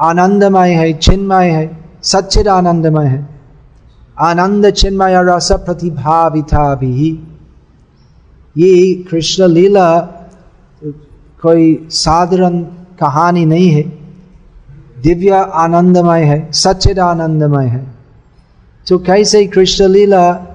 आनंदमय 0.00 0.70
है, 0.70 0.92
चिन्मय 0.92 1.50
है 1.50 1.84
सच्चिद 2.02 2.48
आनंदमय 2.48 3.06
है। 3.06 3.28
आनंद, 4.20 4.70
चिन्मय 4.70 5.14
रस 5.16 5.52
प्रतिभाविता 5.52 6.74
भी। 6.74 7.26
ये 8.56 9.04
कृष्ण 9.10 9.46
लीला 9.46 10.00
कोई 11.42 11.86
साधारण 11.90 12.62
कहानी 13.00 13.44
नहीं 13.44 13.68
है। 13.68 13.82
दिव्य 15.02 15.30
आनंदमय 15.54 16.22
है 16.22 16.52
सच्चिद 16.52 16.98
आनंदमय 16.98 17.66
है। 17.66 17.94
तो 18.88 18.98
कैसे 18.98 19.46
कृष्ण 19.46 19.88
लीला 19.88 20.46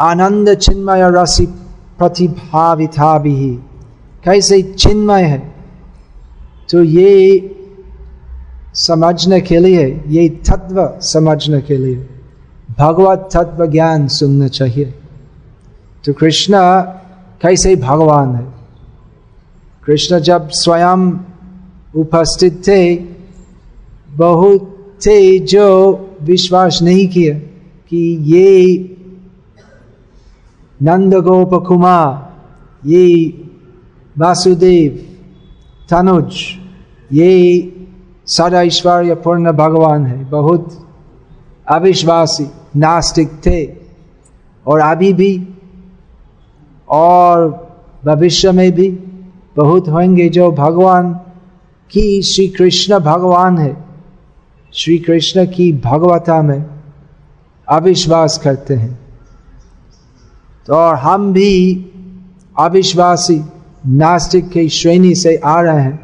आनंद, 0.00 0.54
चिन्मय 0.54 1.10
रसी 1.10 1.46
प्रतिभाविता 1.98 3.18
भी 3.18 3.58
कैसे 4.24 4.62
चिन्मय 4.62 5.22
है? 5.22 5.54
तो 6.70 6.82
ये 6.82 7.48
समझने 8.74 9.40
के 9.40 9.58
लिए, 9.58 10.04
ये 10.06 10.28
तत्व 10.28 11.00
समझने 11.00 11.60
के 11.60 11.76
लिए, 11.76 12.06
भगवत 12.78 13.28
तत्व 13.32 13.66
ज्ञान 13.66 14.08
सुनना 14.08 14.48
चाहिए। 14.48 14.94
तो 16.04 16.12
कृष्ण 16.12 16.54
कैसे 17.42 17.76
भगवान 17.76 18.34
है? 18.34 18.46
कृष्ण 19.84 20.18
जब 20.18 20.48
स्वयं 20.48 21.12
उपस्थित 21.96 22.62
थे, 22.68 22.96
बहुत 24.10 24.86
थे 25.00 25.38
जो 25.38 25.70
विश्वास 26.22 26.78
नहीं 26.82 27.08
किया 27.08 27.34
कि 27.88 28.18
ये 28.20 28.78
नंद 30.82 31.14
गोप 31.24 31.54
कुमार 31.66 32.88
ये 32.88 33.06
वासुदेव 34.16 34.96
तनुज 35.90 36.38
ये 37.10 37.30
सदा 38.28 38.62
ऐश्वर्य 38.62 39.14
पूर्ण 39.24 39.52
भगवान 39.52 40.06
है 40.06 40.24
बहुत 40.30 40.78
अविश्वासी 41.70 42.46
नास्तिक 42.76 43.30
थे 43.46 43.64
और 44.66 44.80
अभी 44.80 45.12
भी 45.12 45.32
और 46.88 47.48
भविष्य 48.04 48.52
में 48.52 48.70
भी 48.72 48.88
बहुत 49.56 49.88
होंगे 49.88 50.28
जो 50.28 50.50
भगवान 50.52 51.12
की 51.90 52.22
श्री 52.22 52.48
कृष्ण 52.48 52.98
भगवान 53.00 53.58
है 53.58 53.76
श्री 54.72 54.98
कृष्ण 54.98 55.46
की 55.46 55.72
भगवता 55.84 56.40
में 56.42 56.64
अविश्वास 57.68 58.38
करते 58.38 58.74
हैं 58.74 59.01
तो 60.66 60.74
और 60.74 60.94
हम 60.94 61.32
भी 61.32 61.86
अविश्वासी, 62.58 63.42
नास्तिक 63.86 64.48
की 64.48 64.68
श्रेणी 64.68 65.14
से 65.14 65.36
आ 65.36 65.60
रहे 65.60 65.80
हैं। 65.80 66.00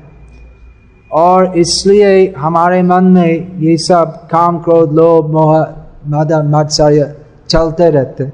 और 1.13 1.59
इसलिए 1.59 2.35
हमारे 2.39 2.83
मन 2.83 3.05
में 3.05 3.59
ये 3.59 3.77
सब 3.77 4.29
काम, 4.29 4.59
क्रोध, 4.59 4.93
लोभ, 4.93 5.31
मोह, 5.31 5.61
मद, 6.07 6.33
मत्सर्य 6.33 7.17
चलते 7.49 7.91
रहते 7.91 8.25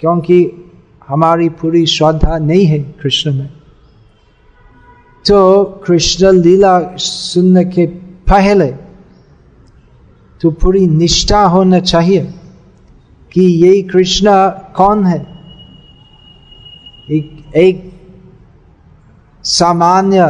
क्योंकि 0.00 0.50
हमारी 1.08 1.48
पूरी 1.48 1.86
श्रद्धा 1.86 2.38
नहीं 2.38 2.66
है 2.66 2.78
कृष्ण 2.78 3.32
में। 3.34 3.48
तो 5.28 5.64
कृष्ण 5.86 6.32
लीला 6.32 6.80
सुनने 6.96 7.64
के 7.64 7.86
पहले 8.28 8.66
तो 10.40 10.50
पूरी 10.50 10.86
निष्ठा 10.86 11.42
होना 11.44 11.80
चाहिए। 11.80 12.34
कि 13.32 13.40
ये 13.40 13.82
कृष्णा 13.82 14.48
कौन 14.76 15.06
है? 15.06 15.18
एक 17.10 17.56
एक 17.56 17.92
सामान्य 19.44 20.26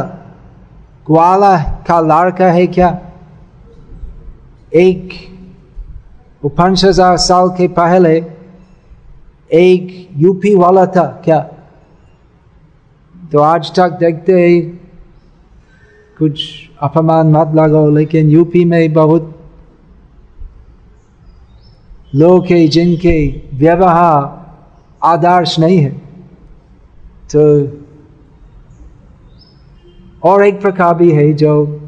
ग्वाला 1.07 1.57
का 1.57 1.99
लड़का 1.99 2.51
है 2.51 2.67
क्या? 2.67 2.89
एक 4.73 5.13
पाँच 6.45 6.85
हज़ार 6.85 7.17
साल 7.17 7.49
के 7.49 7.67
पहले 7.67 8.15
एक 9.53 10.09
यूपी 10.17 10.55
वाला 10.55 10.85
था 10.85 11.21
क्या? 11.25 11.39
तो 13.31 13.39
आज 13.39 13.71
तक 13.75 13.89
देखते 13.89 14.33
हैं, 14.41 14.79
कुछ 16.17 16.41
अपमान 16.81 17.27
मत 17.27 17.55
लगाओ, 17.55 17.89
लेकिन 17.89 18.29
यूपी 18.29 18.65
में 18.65 18.93
बहुत 18.93 19.38
लोग 22.15 22.45
है 22.45 22.67
जिनके 22.67 23.41
व्यवहार 23.53 24.39
आदर्श 25.03 25.59
नहीं 25.59 25.77
है। 25.77 25.89
तो 27.35 27.41
और 30.23 30.45
एक 30.45 30.61
प्रकार 30.61 30.95
भी 30.95 31.11
है 31.11 31.33
जो 31.33 31.81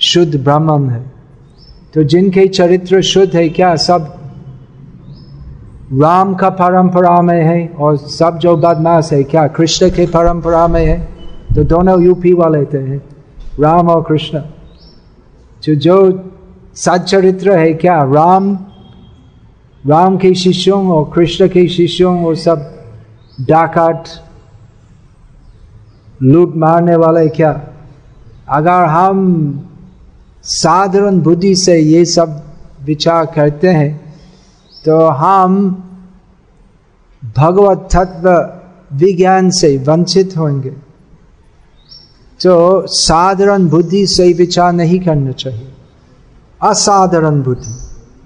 शुद्ध 0.00 0.44
ब्राह्मण 0.44 0.88
है। 0.88 1.02
तो 1.94 2.02
जिनके 2.02 2.46
चरित्र 2.48 3.02
शुद्ध 3.02 3.36
है, 3.36 3.48
क्या 3.48 3.76
सब 3.76 4.12
राम 5.92 6.34
का 6.34 6.50
परंपरा 6.50 7.22
में 7.22 7.42
है 7.42 7.66
और 7.68 7.96
सब 7.96 8.38
जो 8.38 8.56
बदमाश 8.56 9.12
है, 9.12 9.22
क्या 9.22 9.46
कृष्ण 9.48 9.90
के 9.90 10.06
परंपरा 10.06 10.66
में 10.68 10.86
है? 10.86 11.08
तो 11.54 11.64
दोनों 11.64 12.02
यूपी 12.02 12.32
वाले 12.32 12.64
थे 12.64 12.78
हैं, 12.78 13.02
राम 13.60 13.88
और 13.88 14.02
कृष्ण। 14.02 14.42
जो 15.62 15.74
जो 15.74 16.12
सच्चरित्र 16.76 17.56
है 17.58 17.72
क्या? 17.74 18.02
राम 18.04 18.54
राम 19.84 20.16
के 20.16 20.34
शिष्यों 20.34 20.88
और 20.88 21.10
कृष्ण 21.14 21.48
के 21.48 21.66
शिष्यों 21.68 22.18
वो 22.22 22.34
सब 22.34 22.72
डाकाट 23.40 24.08
लूट 26.22 26.56
मारने 26.56 26.96
वाले 26.96 27.28
क्या? 27.28 27.50
अगर 28.48 28.84
हम 28.84 29.18
साधारण 30.44 31.20
बुद्धि 31.20 31.54
से 31.54 31.78
ये 31.78 32.04
सब 32.04 32.42
विचार 32.84 33.26
करते 33.26 33.68
हैं 33.68 34.14
तो 34.84 34.98
हम 35.08 35.54
भगवत 37.36 37.88
तत्व 37.92 38.28
विज्ञान 38.96 39.50
से 39.50 39.76
वंचित 39.78 40.36
होंगे। 40.36 40.70
तो 42.40 42.86
साधारण 42.86 43.68
बुद्धि 43.68 44.06
से 44.06 44.32
विचार 44.32 44.72
नहीं 44.72 45.00
करना 45.00 45.32
चाहिए। 45.32 45.72
असाधारण 46.60 47.42
बुद्धि, 47.42 47.74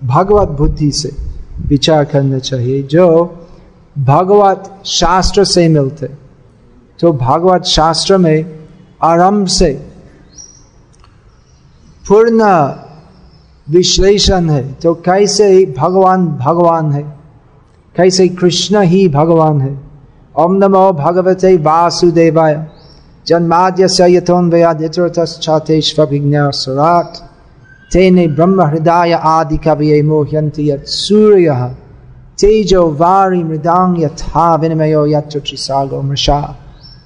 भगवत 0.07 0.49
बुद्धि 0.49 0.93
से 0.93 1.17
विचार 1.67 2.05
करना 2.05 2.39
चाहिए। 2.39 2.83
जो 2.83 3.37
भगवत 3.97 4.83
शास्त्र 4.87 5.45
से 5.45 5.69
मिलते 5.69 6.07
तो 7.01 7.13
भागवत 7.13 7.65
शास्त्र 7.65 8.19
में 8.19 8.61
आरंभ 9.03 9.49
से 9.49 9.91
पूर्ण 12.05 12.73
विश्लेषण 13.67 14.51
है 14.51 14.73
तो 14.73 14.95
कैसे 14.95 15.75
भगवान 15.79 16.39
भगवान 16.39 16.93
है, 16.93 17.19
कैसे 17.97 18.29
कृष्ण 18.31 18.83
ही 18.83 19.09
भगवान 19.09 19.61
है। 19.61 19.81
ओम 20.35 20.55
नमो 20.55 20.93
भगवते 20.95 21.57
वासुदेवाय। 21.57 22.67
जन्माद्य 23.27 23.89
यथोन्वयादित्रतश्चातेष्विज्ञासराट 24.17 27.07
तेने 27.07 27.17
ब्रह्म 27.17 27.30
हृदय 27.93 29.13
आदि 29.13 29.57
कवये 29.57 29.99
यत् 30.33 30.89
सूर्य 30.89 31.55
तेजो 32.41 32.83
वारी 32.97 33.43
मृदांग 33.45 34.01
यथा 34.03 34.55
विनिमयो 34.55 35.05
यत्र 35.07 35.41
त्रिसागो 35.41 36.01
मृषा 36.03 36.39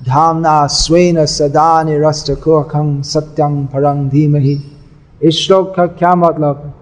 धामना 0.06 0.66
स्वेन 0.70 1.24
सदा 1.26 1.82
निरस्तकोखं 1.82 2.90
सत्यं 3.02 3.64
परं 3.66 4.08
धीमहि 4.08 4.54
इस 5.22 5.34
श्लोक 5.36 5.74
का 5.76 5.86
क्या 5.98 6.14
मतलब 6.14 6.62
है 6.64 6.72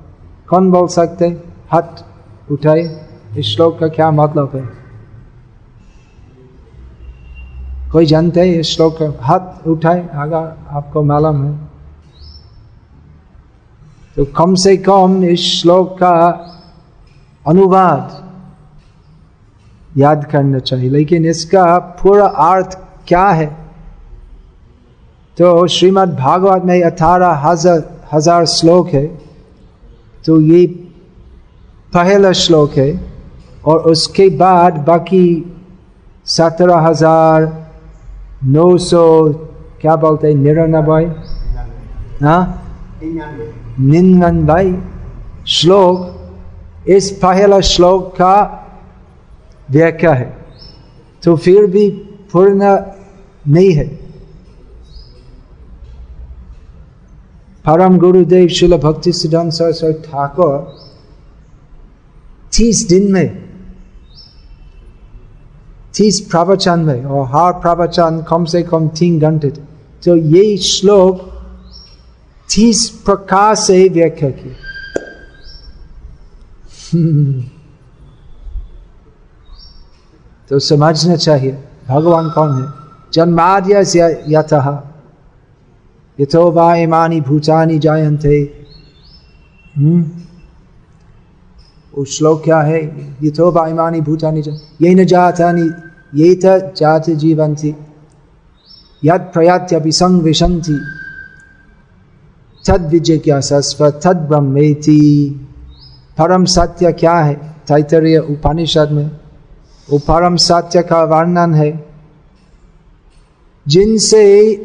कौन 0.48 0.70
बोल 0.70 0.88
सकते 0.88 1.26
हट 1.72 2.05
उठाए 2.53 2.82
इस 3.38 3.55
श्लोक 3.55 3.78
का 3.80 3.88
क्या 3.88 4.11
मतलब 4.11 4.57
है 4.57 4.68
कोई 7.92 8.07
जानते 8.07 8.40
हैं 8.40 8.61
इस 8.61 8.74
श्लोक 8.76 8.98
का 8.98 9.12
हाथ 9.26 9.66
उठाए 9.68 10.09
अगर 10.14 10.76
आपको 10.76 11.03
मालूम 11.03 11.44
है 11.44 11.71
तो 14.16 14.24
कम 14.36 14.54
से 14.54 14.76
कम 14.76 15.22
इस 15.24 15.40
श्लोक 15.52 15.92
का 15.98 16.14
अनुवाद 17.46 18.20
याद 19.98 20.24
करना 20.24 20.58
चाहिए। 20.58 20.90
लेकिन 20.90 21.26
इसका 21.26 21.78
पूरा 22.02 22.26
अर्थ 22.26 22.78
क्या 23.08 23.26
है? 23.28 23.46
तो 25.38 25.66
श्रीमद् 25.66 26.14
भागवत 26.16 26.62
में 26.64 26.82
अठारह 26.82 27.32
हज़ार 27.44 27.82
हज़ार 28.12 28.46
श्लोक 28.46 28.88
है। 28.88 29.06
तो 30.24 30.40
ये 30.40 30.66
पहला 31.92 32.32
श्लोक 32.34 32.72
है 32.72 32.90
और 33.64 33.78
उसके 33.90 34.28
बाद 34.38 34.78
बाकी 34.86 35.26
सत्रह 36.26 36.76
हज़ार 36.78 37.50
नौ 38.44 38.76
सौ, 38.78 39.28
क्या 39.80 39.96
बोलते 39.96 40.26
हैं, 40.26 40.34
निन्यानबे? 40.34 41.04
हाँ? 42.24 42.61
निन्यानबे 43.05 44.64
श्लोक 45.48 46.88
इस 46.88 47.11
पहला 47.22 47.61
श्लोक 47.61 48.11
का 48.16 48.34
व्याख्या 49.70 50.12
है 50.12 50.32
तो 51.22 51.36
फिर 51.36 51.66
भी 51.66 51.88
पूर्ण 52.32 52.76
नहीं 53.48 53.72
है 53.72 53.86
परम 57.66 57.98
गुरुदेव 57.98 58.48
शिल 58.48 58.76
भक्ति 58.76 59.12
सिद्धांत 59.12 59.53
सरस्वती 59.53 60.03
ठाकुर 60.03 60.57
तीस 62.53 62.86
दिन 62.88 63.12
में 63.12 63.28
तीस 65.94 66.20
प्रवचन 66.30 66.80
में 66.80 67.05
और 67.05 67.26
हर 67.26 67.53
प्रवचन 67.61 68.24
कम 68.28 68.44
से 68.44 68.62
कम 68.62 68.88
तीन 68.98 69.18
घंटे 69.20 69.50
तो 70.03 70.16
यही 70.16 70.57
श्लोक 70.59 71.31
तीस 72.55 72.88
प्रकार 72.90 73.55
से 73.55 73.76
ही 73.76 73.88
व्याख्या 73.88 74.30
की। 74.30 74.57
तो 80.48 80.59
समझना 80.59 81.16
चाहिए, 81.16 81.64
भगवान 81.88 82.30
कौन 82.30 82.62
है? 82.62 82.68
जन्माद्य 83.12 83.80
यथ 84.28 84.82
यथो 86.20 86.50
वा 86.50 86.74
इमानी 86.74 87.20
भूतानी 87.20 87.78
जायन्ते। 87.78 88.66
वो 91.98 92.05
श्लोक 92.05 92.44
क्या 92.44 92.61
है? 92.61 93.16
यथो 93.22 93.50
वा 93.50 93.66
इमानी 93.68 94.00
भूतानी 94.00 94.40
ये 94.82 94.94
न 94.94 95.05
जातानी 95.05 95.70
ये 96.22 96.34
जात 96.44 97.11
जीवंती 97.11 97.76
यद 99.05 99.20
प्रयात्य 99.20 99.78
विसंविशंति 99.78 101.01
तद 102.66 102.88
विजिज्ञासस्व 102.88 103.90
तद 103.90 104.16
ब्रह्मेति। 104.16 105.48
परम 106.18 106.44
सत्य 106.44 106.92
क्या 106.92 107.14
है? 107.14 107.34
तैतरीय 107.68 108.18
उपनिषद 108.18 108.90
में। 108.90 109.10
वो 109.90 109.98
परम 109.98 110.36
सत्य 110.36 110.82
का 110.82 111.04
वर्णन 111.04 111.54
है। 111.54 111.86
जिनसे 113.68 114.58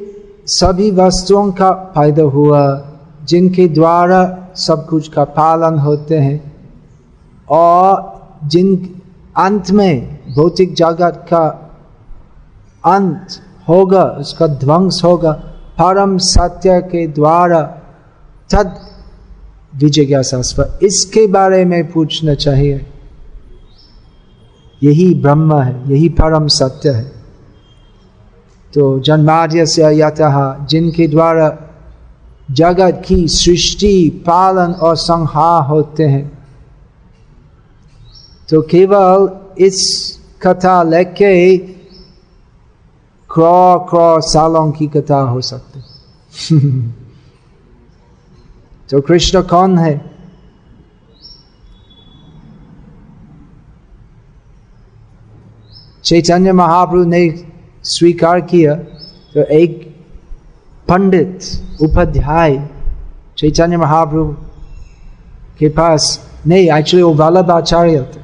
सभी 0.45 0.91
वस्तुओं 0.91 1.51
का 1.51 1.91
फ़ायदा 1.95 2.23
हुआ, 2.23 2.91
जिनके 3.23 3.67
द्वारा 3.67 4.47
सब 4.55 4.87
कुछ 4.87 5.07
का 5.07 5.23
पालन 5.23 5.79
होते 5.79 6.17
हैं, 6.17 6.55
और 7.49 8.21
जिन 8.43 9.01
अंत 9.37 9.71
में 9.71 10.19
भौतिक 10.35 10.73
जगत 10.73 11.25
का 11.33 11.71
अंत 12.85 13.27
होगा, 13.69 14.03
उसका 14.03 14.47
ध्वंस 14.47 15.01
होगा, 15.03 15.31
परम 15.81 16.17
सत्य 16.17 16.81
के 16.81 17.07
द्वारा 17.07 17.76
तद 18.51 18.87
विजिज्ञासास्व 19.75 20.79
इसके 20.81 21.27
बारे 21.27 21.65
में 21.65 21.91
पूछना 21.91 22.33
चाहिए। 22.33 22.85
यही 24.83 25.13
ब्रह्म 25.13 25.59
है, 25.59 25.89
यही 25.89 26.09
परम 26.09 26.47
सत्य 26.47 26.89
है। 26.89 27.11
तो 28.73 28.99
जन्माद्य 28.99 29.65
से 29.65 29.83
यतः, 29.83 30.65
जिनके 30.65 31.07
द्वारा 31.07 31.57
जगत 32.51 33.03
की 33.05 33.27
सृष्टि, 33.27 34.09
पालन 34.09 34.71
और 34.71 34.95
संहार 34.95 35.67
होते 35.67 36.03
हैं। 36.03 36.37
तो 38.49 38.61
केवल 38.61 39.29
इस 39.65 40.13
कथा 40.41 40.83
लेके 40.83 41.57
क्रॉ 43.33 43.79
क्रॉ 43.79 44.21
सालों 44.21 44.71
की 44.71 44.87
कथा 44.87 45.19
हो 45.19 45.41
सकती। 45.41 45.79
तो 48.89 49.01
कृष्ण 49.01 49.41
कौन 49.43 49.77
है? 49.77 49.95
चैतन्य 56.03 56.51
महाप्रभु 56.51 57.03
ने 57.03 57.21
स्वीकार 57.83 58.41
किया 58.41 58.75
तो 59.33 59.43
एक 59.53 59.83
पंडित 60.87 61.39
उपाध्याय 61.81 62.57
चैतन्य 63.37 63.77
महाप्रभु 63.77 64.33
के 65.59 65.69
पास, 65.69 66.19
नहीं 66.47 66.71
एक्चुअली 66.71 67.03
वो 67.03 67.13
वल्लभ 67.13 67.51
आचार्य 67.51 68.01
थे। 68.03 68.19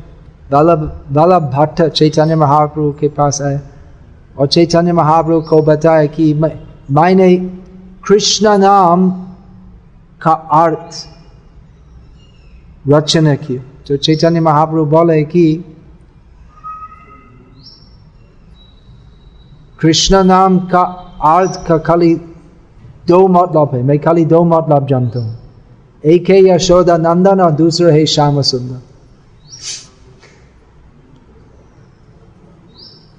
वल्लभ 0.52 0.82
वल्लभ 1.12 1.50
भट्ट 1.54 1.82
चैतन्य 1.90 2.36
महाप्रभु 2.36 2.92
के 2.92 3.08
पास 3.10 3.42
आए। 3.42 3.60
और 4.38 4.48
चैतन्य 4.48 4.92
महाप्रभु 4.94 5.42
को 5.42 5.62
बताया 5.62 6.06
कि 6.06 6.34
मैंने 6.34 7.36
कृष्ण 8.08 8.58
नाम 8.58 9.12
का 10.24 10.32
अर्थ 10.32 11.10
रचना 12.90 13.36
की। 13.36 13.58
तो 13.58 13.98
चैतन्य 13.98 14.40
महाप्रभु 14.40 14.86
बोले 14.86 15.24
कि, 15.24 15.66
कृष्ण 19.80 20.24
नाम 20.24 20.60
का 20.60 20.82
अर्थ 21.22 21.68
का 21.68 21.78
खाली 21.78 22.16
दो 23.08 23.28
मतलब 23.28 23.70
है। 23.74 23.84
मैं 23.84 24.00
खाली 24.00 24.26
दो 24.26 24.44
मतलब 24.44 24.88
जानता 24.88 25.20
हूँ। 25.20 25.40
एक 26.06 26.30
है 26.30 26.50
यशोदा 26.50 26.98
नंदन 26.98 27.42
और 27.42 27.52
दूसरा 27.52 27.94
है 27.94 28.06
श्याम 28.06 28.42
सुंदर 28.42 28.82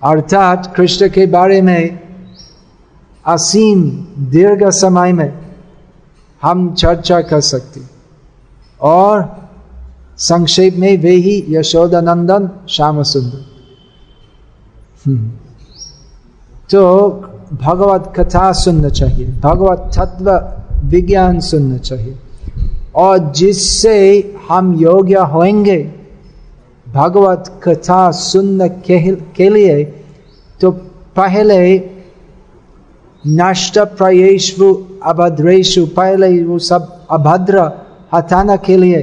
अर्थात 0.03 0.75
कृष्ण 0.77 1.09
के 1.09 1.27
बारे 1.27 1.63
में 1.63 2.01
असीम 3.27 3.91
दीर्घ 4.31 4.69
समय 4.71 5.13
में 5.13 5.44
हम 6.45 6.75
चर्चा 6.75 7.21
कर 7.21 7.41
सकते। 7.41 7.81
और 8.81 9.37
संक्षेप 10.19 10.77
में 10.77 10.97
वे 10.99 11.13
ही 11.17 11.45
यशोदानंदन 11.49 12.51
श्याम 12.69 13.03
सुंदर 13.03 13.45
हम्म। 15.07 15.31
तो 16.71 16.83
भगवत 17.63 18.13
कथा 18.17 18.53
सुनना 18.53 18.89
चाहिए 18.89 19.27
भगवत 19.27 19.91
तत्व 19.97 20.31
विज्ञान 20.89 21.41
सुनना 21.41 21.79
चाहिए। 21.79 22.15
और 22.95 23.33
जिससे 23.33 23.97
हम 24.49 24.75
योग्य 24.75 25.15
होंगे 25.15 25.79
भगवत 26.89 27.61
कथा 27.65 28.11
सुनने 28.11 28.69
के, 28.69 29.17
के 29.37 29.49
लिए 29.49 29.85
तो 30.61 30.71
पहले 31.17 31.61
नष्ट 33.25 33.79
प्रयेशु 33.99 34.73
अभद्रेशु 35.03 35.85
पहले 35.97 36.43
वो 36.45 36.59
सब 36.61 37.07
अभद्र 37.11 37.71
हटाना 38.15 38.57
के 38.57 38.77
लिए। 38.77 39.03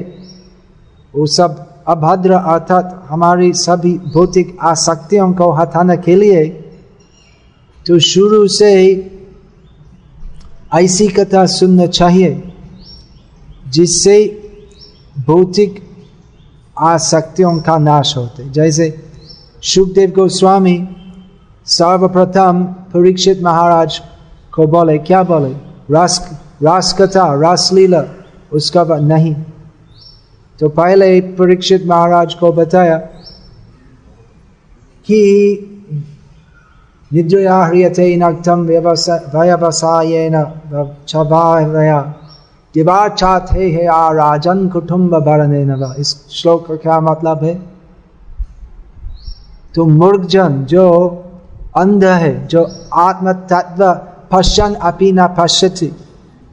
वो 1.13 1.25
सब 1.27 1.67
अभद्र 1.87 2.31
अर्थात 2.31 3.05
हमारी 3.09 3.51
सभी 3.53 3.97
भौतिक 4.13 4.57
आसक्तियों 4.63 5.31
को 5.33 5.51
हटाने 5.51 5.97
के 5.97 6.15
लिए। 6.15 6.45
तो 7.85 7.99
शुरू 8.01 8.47
से 8.47 8.73
ही 8.75 8.91
ऐसी 10.75 11.07
कथा 11.09 11.45
सुनना 11.47 11.85
चाहिए, 11.87 12.31
जिससे 13.67 14.17
भौतिक 15.17 15.81
आसक्तियों 16.79 17.57
का 17.59 17.77
नाश 17.79 18.15
होते 18.17 18.49
जैसे 18.51 18.87
सुखदेव 19.63 20.11
गोस्वामी 20.11 20.77
सर्वप्रथम 21.67 22.63
परीक्षित 22.93 23.41
महाराज 23.43 24.01
को 24.53 24.67
बोले 24.67 24.97
क्या 24.99 25.23
बोले 25.23 25.53
रास 25.93 26.19
रास 26.63 26.95
कथा 26.99 27.25
रासलीला 27.41 28.03
उसका 28.53 28.83
नहीं 28.83 29.35
तो 30.59 30.69
पहले 30.69 31.19
परीक्षित 31.39 31.85
महाराज 31.87 32.33
को 32.33 32.51
बताया 32.53 32.97
कि 35.07 35.21
निद्रया 37.11 37.57
नक्तम 38.17 38.67
छवाया 41.07 41.97
आ 43.87 44.11
राजन 44.11 44.67
कुटुम्ब 44.67 45.17
भरने 45.19 45.63
नवा 45.65 45.93
इस 45.99 46.15
श्लोक 46.31 46.67
का 46.67 46.75
क्या 46.75 46.99
मतलब 46.99 47.43
है 47.43 47.55
तो 49.75 49.85
मूर्खजन 49.85 50.63
जो 50.65 50.87
अंध 51.77 52.03
है 52.03 52.33
जो 52.47 52.67
आत्म 52.99 53.33
तत्व 53.33 53.83
पश्चन 54.31 54.73
अपी 54.73 55.11
न 55.11 55.27
पश्यति। 55.27 55.91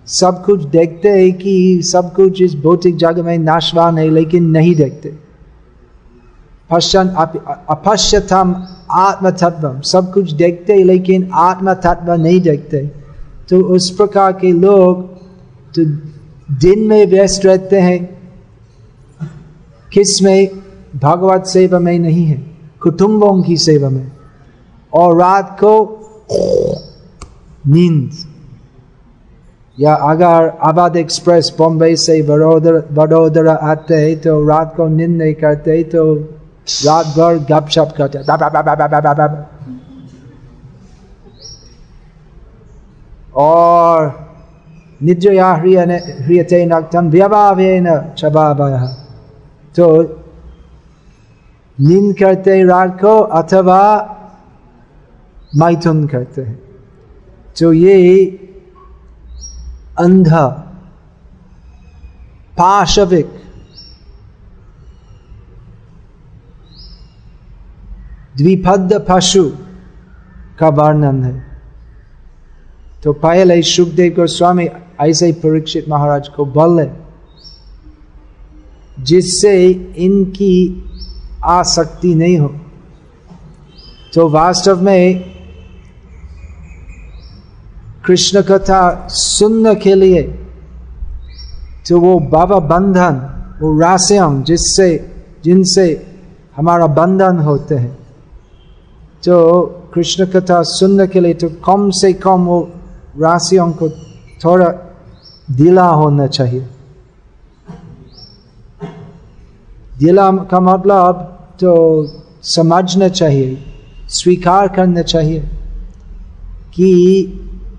सब 0.07 0.45
कुछ 0.45 0.63
देखते 0.63 1.09
है 1.09 1.31
कि 1.31 1.81
सब 1.83 2.15
कुछ 2.15 2.43
इस 2.43 2.55
भौतिक 2.55 2.97
जग 2.97 3.19
में 3.19 3.39
नाशवान 3.39 3.99
है, 3.99 4.11
लेकिन 4.11 4.45
नहीं 4.47 4.75
देखते। 4.75 5.15
पश्चन 6.71 7.09
अपश्यतम 7.69 8.67
आत्म 8.91 9.31
तत्व 9.31 9.81
सब 9.81 10.13
कुछ 10.13 10.33
देखते 10.33 10.85
लेकिन 10.85 11.31
आत्म 11.35 11.75
तत्व 11.75 12.13
नहीं 12.13 12.41
देखते। 12.41 12.79
तो 13.49 13.61
उस 13.61 13.91
प्रकार 13.91 14.33
के 14.33 14.53
लोग 14.53 15.03
तो 15.75 15.85
दिन 16.55 16.79
में 16.79 17.07
व्यस्त 17.07 17.47
रहते 17.47 17.81
हैं। 17.81 18.19
किसमें? 19.93 20.49
भगवत 20.97 21.47
सेवा 21.47 21.79
में 21.79 21.99
नहीं 21.99 22.25
है। 22.25 22.47
कुटुंबों 22.81 23.43
की 23.43 23.57
सेवा 23.57 23.89
में। 23.89 24.13
और 24.95 25.17
रात 25.17 25.59
को 25.65 25.95
नींद 27.69 28.11
या 29.79 29.95
अगर 30.11 30.49
आबाद 30.69 30.97
एक्सप्रेस 30.97 31.55
बॉम्बे 31.59 31.95
से 31.97 32.21
वडोदरा 32.23 32.81
वडोदरा 32.93 33.53
आते 33.71 33.95
हैं 33.95 34.19
तो 34.21 34.41
रात 34.49 34.75
को 34.77 34.87
नींद 34.89 35.17
नहीं 35.17 35.35
करते 35.35 35.83
तो 35.93 36.03
रात 36.87 37.07
भर 37.17 37.39
गपशप 37.51 37.95
करते 37.97 38.19
और 43.39 44.07
व्यभावेन 47.11 47.87
छबाभय 48.19 48.79
तो 49.75 49.91
नींद 51.79 52.15
करते 52.19 52.63
रात 52.65 53.01
को 53.01 53.19
अथवा 53.41 53.83
मैथुन 55.57 56.07
करते 56.07 56.43
हैं 56.43 56.68
तो 57.61 57.73
ये 57.73 58.27
अंधा, 59.99 60.47
पाशविक, 62.59 63.27
द्विपद 68.37 69.07
पशु 69.09 69.51
का 70.59 70.69
वर्णन 70.69 71.25
है। 71.25 71.61
तो 73.05 73.13
पहले 73.13 73.63
सुखदेव 73.63 74.13
गोस्वामी 74.15 74.69
ऐसे 75.01 75.27
ही 75.27 75.33
परीक्षित 75.33 75.89
महाराज 75.89 76.29
को 76.29 76.45
बोले, 76.47 76.89
जिससे 79.03 79.71
इनकी 79.99 80.85
आसक्ति 81.45 82.15
नहीं 82.15 82.39
हो। 82.39 82.49
तो 84.15 84.29
वास्तव 84.29 84.83
में 84.83 85.38
कृष्ण 88.09 88.41
कथा 88.43 88.81
सुनने 89.13 89.75
के 89.77 89.95
लिए 89.95 90.23
तो 91.89 91.99
वो 92.01 92.19
बाबा 92.31 92.59
बंधन 92.69 93.17
वो 93.61 93.79
रास्यम 93.81 94.43
जिससे 94.43 94.89
जिनसे 95.45 95.85
हमारा 96.57 96.87
बंधन 96.99 97.39
होते 97.39 97.75
हैं 97.75 97.97
तो 99.25 99.37
कृष्ण 99.95 100.27
कथा 100.27 100.63
सुनने 100.69 101.07
के 101.07 101.21
लिए 101.21 101.35
तो 101.35 101.49
कम 101.65 101.91
से 101.91 102.13
कम 102.25 102.45
वो 102.47 102.61
राशियों 103.21 103.71
को 103.73 103.89
थोड़ा 104.45 104.69
दिला 105.59 105.87
होना 106.01 106.27
चाहिए 106.29 106.67
दिला 109.99 110.31
का 110.51 110.61
मतलब 110.61 111.21
तो 111.61 111.75
समझना 112.47 113.09
चाहिए 113.11 113.57
स्वीकार 114.11 114.69
करना 114.77 115.03
चाहिए 115.03 115.41
कि 116.73 116.89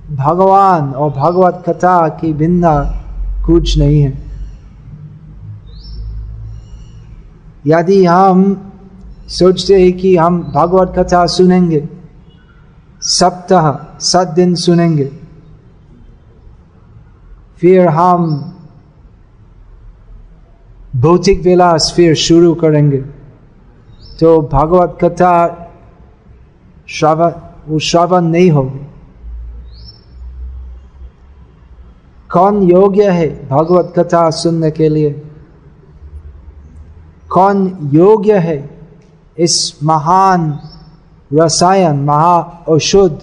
भगवान 0.09 0.91
और 0.91 1.09
भगवत 1.11 1.63
कथा 1.67 2.07
की 2.09 2.31
भिन्ना 2.33 2.73
कुछ 3.45 3.77
नहीं 3.77 4.01
है। 4.01 4.13
यदि 7.67 8.03
हम 8.05 8.41
सोचते 9.29 9.81
हैं 9.81 9.91
कि 9.93 10.15
हम 10.17 10.41
भगवत 10.55 10.93
कथा 10.97 11.25
सुनेंगे, 11.27 11.87
सप्ताह, 13.01 13.71
सात 13.99 14.27
दिन 14.27 14.55
सुनेंगे, 14.55 15.09
फिर 17.61 17.87
हम 17.87 18.27
भौतिक 20.95 21.41
विलास 21.43 21.93
फिर 21.95 22.15
शुरू 22.17 22.53
करेंगे 22.53 22.97
तो 24.19 24.41
भागवत 24.51 24.97
कथा 25.03 25.33
श्रवण, 26.89 27.31
वो 27.67 27.79
श्रवण 27.79 28.21
नहीं 28.21 28.49
होगी। 28.51 28.85
कौन 32.31 32.63
योग्य 32.63 33.09
है 33.09 33.47
भागवत 33.47 33.93
कथा 33.99 34.29
सुनने 34.29 34.71
के 34.71 34.89
लिए? 34.89 35.25
कौन 37.29 37.77
योग्य 37.93 38.37
है 38.37 38.79
इस 39.37 39.79
महान 39.83 40.59
रसायन, 41.33 41.95
महा 41.95 42.65
औषध 42.69 43.21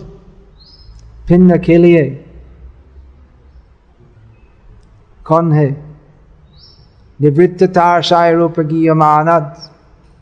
पिंड 1.28 1.64
के 1.64 1.76
लिए? 1.76 2.24
कौन 5.26 5.52
है? 5.52 5.96
निवृत्तता 7.20 8.00
शाय 8.00 8.34
रूप 8.34 8.61
गीयमानद 8.61 9.70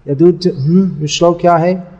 यदुत 0.08 0.40
हम्म 0.46 1.06
श्लोक 1.06 1.40
क्या 1.40 1.56
है? 1.56 1.94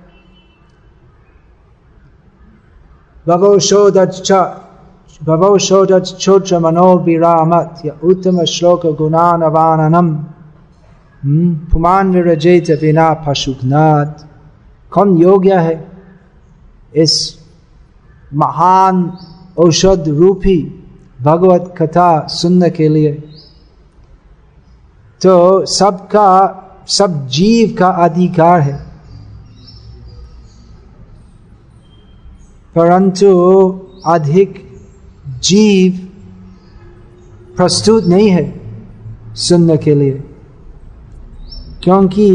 भवोशोदच्छ 5.21 6.13
भवोशोदच्छोत्र 6.13 6.59
मनोविरामत 6.59 7.85
या 7.85 7.93
उत्तम 8.03 8.43
श्लोक 8.45 8.87
गुणानवाननम 8.99 10.09
पुमान 11.71 12.11
विरजेत 12.15 12.71
बिना 12.81 13.13
पशुघ्नाथ 13.27 14.25
कौन 14.93 15.17
योग्य 15.19 15.59
है 15.59 15.77
इस 16.95 17.15
महान 18.35 18.97
औषध 19.59 20.09
रूपी 20.19 20.59
भगवत 21.21 21.75
कथा 21.79 22.11
सुनने 22.31 22.71
के 22.71 22.89
लिए 22.89 23.13
तो 25.21 25.35
सबका 25.69 26.31
सब 26.89 27.27
जीव 27.29 27.75
का 27.79 27.89
अधिकार 28.05 28.61
है 28.61 28.77
परंतु 32.77 33.31
अधिक 34.07 34.63
जीव 35.45 35.99
प्रस्तुत 37.57 38.05
नहीं 38.07 38.29
है 38.31 38.45
सुनने 39.39 39.77
के 39.77 39.95
लिए, 39.95 40.23
क्योंकि 41.83 42.29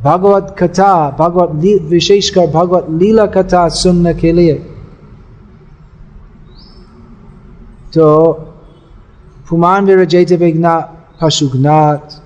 भगवत 0.00 0.54
कथा, 0.58 0.94
भगवत 1.18 1.50
विशेषकर 1.90 2.46
भगवत 2.52 2.86
लीला 2.92 3.26
कथा 3.28 3.68
सुनने 3.74 4.14
के 4.14 4.32
लिए 4.32 4.54
तो 7.94 8.32
पुमान 9.48 9.84
विरजैत 9.86 10.32
विघ्ना 10.40 10.78
पशुघ्नाथ 11.22 12.20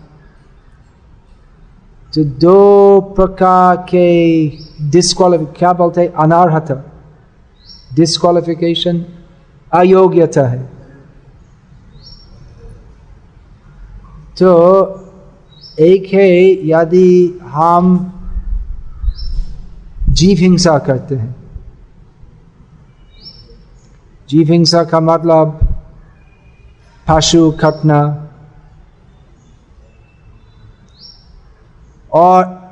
तो 2.12 2.24
दो 2.40 2.60
प्रकार 3.16 3.76
के 3.88 4.06
डिस्कालिफिक 4.90 5.48
क्या 5.58 5.72
बोलते 5.72 6.06
अनार्हता। 6.18 6.74
डिस्कालिफिकेशन 7.96 9.04
अयोग्यता 9.72 10.48
है। 10.48 10.62
तो 14.38 14.50
एक 15.80 16.14
है 16.14 16.68
यदि 16.68 17.40
हम 17.42 18.12
जीव 20.08 20.38
हिंसा 20.38 20.78
करते 20.78 21.14
हैं। 21.14 21.36
जीव 24.28 24.52
हिंसा 24.52 24.84
का 24.84 25.00
मतलब 25.00 25.58
पशु, 27.08 27.50
खटना 27.50 28.28
और 32.12 32.70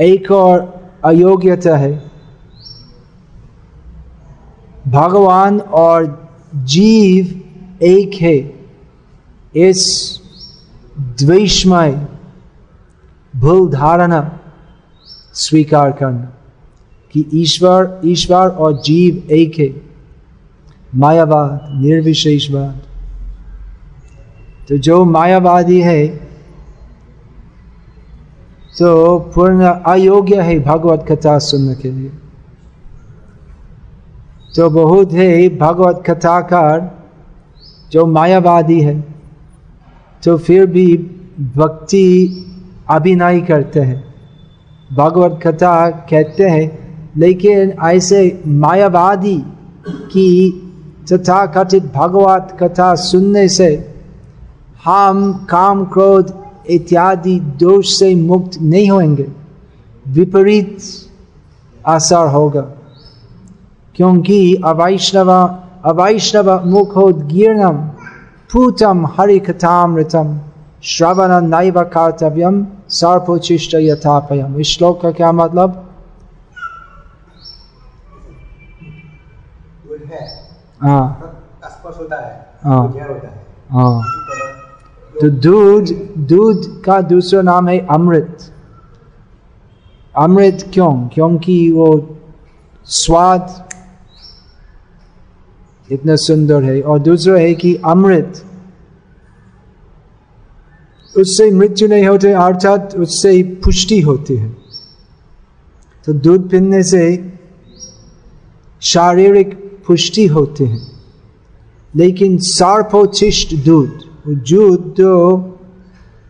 एक 0.00 0.30
और 0.30 0.90
अयोग्यता 1.04 1.76
है। 1.76 2.09
भगवान 4.90 5.58
और 5.60 6.06
जीव 6.54 7.26
एक 7.82 8.14
है। 8.14 8.36
इस 9.54 9.80
द्वेषमय 11.18 11.92
भूल 13.34 13.68
धारणा 13.70 14.20
स्वीकार 15.34 15.92
करना 15.92 16.28
कि 17.14 17.24
ईश्वर 17.34 18.00
ईश्वर 18.04 18.48
और 18.48 18.80
जीव 18.82 19.32
एक 19.32 19.58
है। 19.58 19.68
मायावाद, 20.94 21.60
निर्विशेषवाद। 21.82 22.80
तो 24.68 24.76
जो 24.78 25.04
मायावादी 25.04 25.80
है 25.80 26.06
तो 28.78 29.18
पूर्ण 29.34 29.66
अयोग्य 29.86 30.40
है 30.40 30.58
भगवत 30.60 31.04
कथा 31.08 31.38
सुनने 31.38 31.74
के 31.74 31.90
लिए। 31.90 32.10
तो 34.56 34.68
बहुत 34.70 35.12
है, 35.12 35.58
भगवत 35.58 36.02
कथाकार, 36.06 36.90
जो 37.92 38.06
मायावादी 38.06 38.80
है 38.80 39.04
तो 40.22 40.36
फिर 40.38 40.66
भी 40.66 40.96
भक्ति 41.56 42.06
अभिनय 42.90 43.40
करते 43.40 43.80
हैं। 43.80 44.02
भगवत 44.92 45.38
कथा 45.42 45.90
कहते 45.90 46.44
हैं, 46.44 46.66
लेकिन 47.16 47.72
ऐसे 47.84 48.42
मायावादी 48.46 49.36
की 49.88 50.28
तथा 51.12 51.44
कथित 51.46 51.84
भगवत 51.94 52.56
कथा 52.60 52.94
सुनने 52.94 53.48
से 53.48 53.70
हम, 54.84 55.32
काम 55.50 55.84
क्रोध 55.84 56.34
इत्यादि 56.70 57.38
दोष 57.40 57.98
से 57.98 58.14
मुक्त 58.14 58.60
नहीं 58.62 58.90
होंगे। 58.90 59.26
विपरीत 60.06 60.78
असर 61.86 62.28
होगा। 62.28 62.66
क्योंकि 64.00 64.62
अवैष्णव 64.64 65.30
अवैष्णव 65.84 66.64
मुखोदीर्णम 66.64 67.76
पूतम 68.52 69.06
हरिकथामृतम 69.06 70.40
श्रवण 70.82 71.46
नैव 71.46 71.82
कर्तव्यम 71.84 72.66
सर्पोचिष्ट 72.88 73.74
यथापयम 73.74 74.60
इस 74.60 74.66
श्लोक 74.66 75.00
का 75.00 75.10
क्या 75.10 75.32
मतलब? 75.32 75.90
हाँ। 80.82 81.32
हाँ। 82.64 82.94
हाँ। 83.70 84.02
तो 85.20 85.28
दूध 85.28 85.84
दूध 86.18 86.82
का 86.82 87.00
दूसरा 87.00 87.42
नाम 87.42 87.68
है 87.68 87.86
अमृत। 87.86 88.52
अमृत 90.16 90.70
क्यों? 90.74 91.08
क्योंकि 91.08 91.72
वो 91.72 92.16
स्वाद 92.84 93.69
इतना 95.92 96.16
सुंदर 96.16 96.62
है। 96.62 96.82
और 96.82 96.98
दूसरा 96.98 97.38
है 97.38 97.54
कि 97.54 97.74
अमृत, 97.74 98.44
उससे 101.16 101.50
मृत्यु 101.50 101.88
नहीं 101.88 102.04
होते, 102.04 102.32
अर्थात 102.32 102.94
उससे 102.96 103.42
पुष्टि 103.42 104.00
होती 104.00 104.36
है। 104.36 104.56
तो 106.04 106.12
दूध 106.12 106.50
पीने 106.50 106.82
से 106.82 107.32
शारीरिक 108.80 109.80
पुष्टि 109.86 110.26
होती 110.26 110.64
है। 110.64 110.78
लेकिन 111.96 112.38
सर्पोचिष्ट 112.38 113.54
दूध 113.54 114.00
दूध 114.26 114.94
जो 114.98 115.58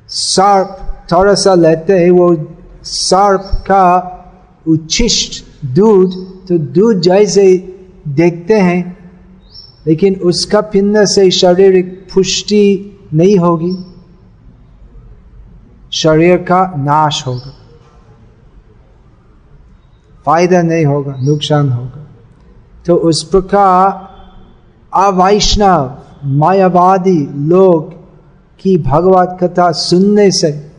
सर्प 0.08 0.96
थोड़ा 1.12 1.34
सा 1.34 1.54
लेते 1.54 1.92
हैं, 1.92 2.10
वो 2.10 2.46
सर्प 2.82 3.50
का 3.54 4.16
उच्छिष्ट 4.68 5.44
दूध 5.64 6.12
तो 6.48 6.58
दूध 6.58 7.00
जैसे 7.00 7.76
देखते 8.08 8.54
हैं 8.54 8.99
लेकिन 9.86 10.14
उसका 10.14 10.60
पिन्न 10.60 11.04
से 11.06 11.30
शारीरिक 11.30 12.08
पुष्टि 12.14 12.98
नहीं 13.14 13.36
होगी। 13.36 13.76
शरीर 15.92 16.36
का 16.36 16.74
नाश 16.76 17.26
होगा। 17.26 17.54
फ़ायदा 20.26 20.62
नहीं 20.62 20.86
होगा, 20.86 21.16
नुकसान 21.22 21.68
होगा। 21.68 22.06
तो 22.86 22.96
उस 22.96 23.22
प्रकार 23.22 24.10
अवैष्णव, 24.94 25.98
मायावादी 26.24 27.28
लोग 27.34 27.92
की 28.60 28.78
भगवत 28.78 29.38
कथा 29.42 29.72
सुनने 29.72 30.30
से 30.30 30.70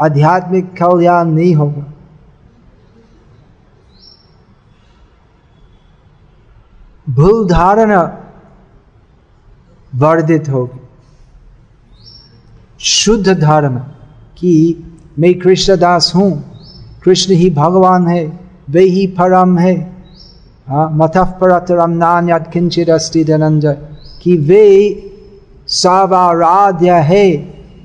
आध्यात्मिक 0.00 0.72
कल्याण 0.82 1.24
नहीं 1.24 1.54
होगा। 1.54 1.94
भूल 7.08 7.46
धारणा 7.48 8.02
वर्धित 9.92 10.48
होगी। 10.48 10.80
शुद्ध 12.80 13.28
धारणा 13.40 13.80
कि 14.38 14.52
मैं 15.18 15.32
कृष्णदास 15.38 16.12
हूँ, 16.16 16.30
कृष्ण 17.04 17.34
ही 17.34 17.50
भगवान 17.50 18.06
है, 18.06 18.40
वे 18.70 18.82
ही 18.82 19.06
परम 19.18 19.58
है। 19.58 19.76
मथः 20.70 21.30
परतरम 21.40 21.90
नान्यत 21.90 22.50
किंचित 22.52 22.90
अस्ति 22.90 23.24
धनंजय 23.24 23.76
कि 24.22 24.36
वे 24.38 24.64
सर्वाराध्य 25.66 26.92
है, 27.02 27.26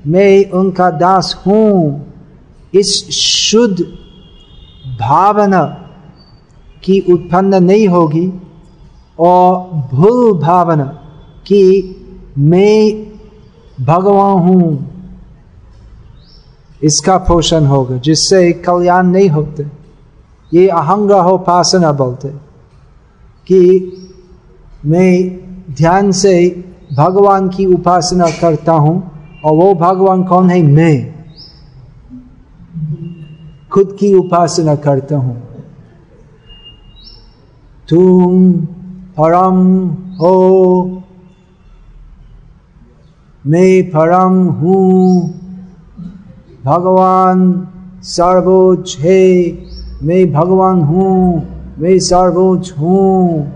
मैं 0.06 0.50
उनका 0.50 0.90
दास 0.90 1.34
हूँ। 1.46 2.12
इस 2.74 2.90
शुद्ध 3.12 3.80
भावना 5.00 5.64
की 6.84 6.98
उत्पन्न 7.12 7.62
नहीं 7.64 7.86
होगी 7.88 8.26
और 9.18 9.58
भूल 9.94 10.38
भावना 10.38 10.84
कि 11.46 11.90
मैं 12.38 13.06
भगवान 13.84 14.38
हूँ। 14.38 14.94
इसका 16.82 17.16
पोषण 17.16 17.64
होगा, 17.64 17.96
जिससे 17.96 18.52
कल्याण 18.52 19.06
नहीं 19.06 19.28
होते। 19.28 19.66
ये 20.54 20.68
अहंग्रहोपासना 20.68 21.92
बोलते। 21.92 22.28
कि 23.46 23.92
मैं 24.86 25.36
ध्यान 25.74 26.12
से 26.12 26.64
भगवान 26.92 27.48
की 27.48 27.66
उपासना 27.66 28.26
करता 28.40 28.72
हूँ, 28.72 29.10
और 29.44 29.52
वो 29.56 29.74
भगवान 29.74 30.24
कौन 30.24 30.50
है? 30.50 30.62
मैं। 30.62 31.14
खुद 33.72 33.96
की 34.00 34.14
उपासना 34.14 34.74
करता 34.74 35.16
हूँ। 35.16 35.42
तुम 37.88 38.52
परम 39.18 39.88
हो। 40.18 41.02
मैं 43.46 43.82
परम 43.88 44.44
हूँ। 44.48 45.30
भगवान 46.64 47.68
सर्वोच्च 48.02 48.96
है। 48.98 49.52
मैं 50.02 50.32
भगवान 50.32 50.80
हूँ। 50.82 51.42
मैं 51.78 51.98
सर्वोच्च 51.98 52.72
हूँ। 52.78 53.52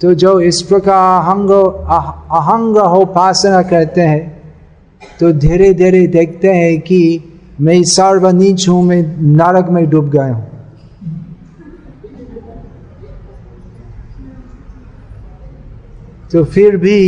तो 0.00 0.14
जो 0.14 0.40
इस 0.40 0.62
प्रकार 0.62 1.22
अहंग 1.22 1.50
अहंग 1.50 2.76
उपासना 2.76 3.62
करते 3.62 4.00
हैं 4.00 4.52
तो 5.20 5.32
धीरे 5.32 5.72
धीरे 5.74 6.06
देखते 6.06 6.52
हैं 6.52 6.80
कि 6.80 7.00
मैं 7.60 7.82
सर्वनीच 7.84 8.68
हूँ, 8.68 8.82
मैं 8.82 9.02
नरक 9.20 9.68
में 9.68 9.90
डूब 9.90 10.10
गया 10.10 10.34
हूँ। 10.34 10.57
तो 16.32 16.44
फिर 16.44 16.76
भी 16.76 16.98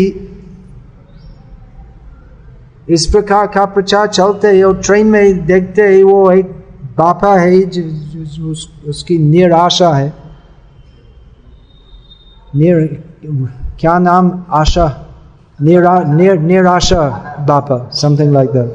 इस 2.89 3.07
प्रकार 3.07 3.47
का 3.47 3.65
प्रचार 3.65 4.07
चलते 4.07 4.49
है 4.49 4.65
और 4.65 4.77
ट्रेन 4.77 5.07
में 5.07 5.47
देखते 5.47 5.83
है 5.83 6.03
वो 6.03 6.31
एक 6.33 6.47
बापा 6.99 7.35
है 7.37 7.61
जो 7.63 8.51
उस, 8.51 8.69
उसकी 8.87 9.19
निराशा 9.19 9.93
है। 9.95 10.13
निर 12.57 13.03
क्या 13.81 13.99
नाम? 13.99 14.45
आशा। 14.51 15.07
निरा 15.63 15.99
निर 16.15 16.39
निराशा 16.41 17.03
बापा 17.49 17.91
समथिंग 17.93 18.33
लाइक 18.33 18.51
दैट 18.51 18.75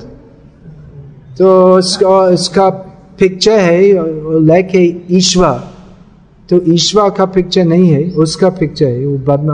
तो 1.37 1.77
उसका 1.77 2.17
उसका 2.33 2.69
पिक्चर 3.19 3.59
है 3.59 3.81
लेके 4.41 4.83
ईश्वर। 5.17 5.63
तो 6.49 6.61
ईश्वर 6.73 7.09
का 7.09 7.25
पिक्चर 7.25 7.63
नहीं 7.63 7.89
है 7.89 8.09
उसका 8.17 8.49
पिक्चर 8.49 8.85
है 8.85 9.05
वो 9.05 9.17
बदमा 9.27 9.53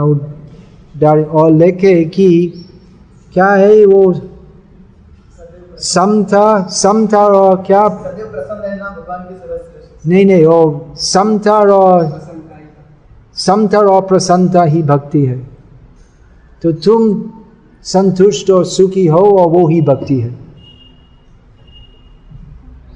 डाल, 1.02 1.22
और 1.24 1.50
लेके 1.50 2.04
कि, 2.04 2.28
क्या 3.32 3.46
है 3.46 3.84
वो? 3.86 4.14
समता 5.78 6.66
समता 6.70 7.26
और 7.26 7.62
क्या? 7.66 7.82
नहीं 10.06 10.26
नहीं 10.26 10.44
वो 10.46 10.94
समता 10.96 11.52
और 11.52 12.20
समता 13.36 13.78
और 13.78 14.02
प्रसन्नता 14.02 14.62
ही 14.62 14.82
भक्ति 14.82 15.24
है। 15.26 15.38
तो 16.62 16.72
तुम 16.72 17.24
संतुष्ट 17.82 18.50
और 18.50 18.64
सुखी 18.64 19.06
हो 19.06 19.18
और 19.18 19.48
वो 19.48 19.66
ही 19.68 19.80
भक्ति 19.80 20.20
है। 20.20 20.30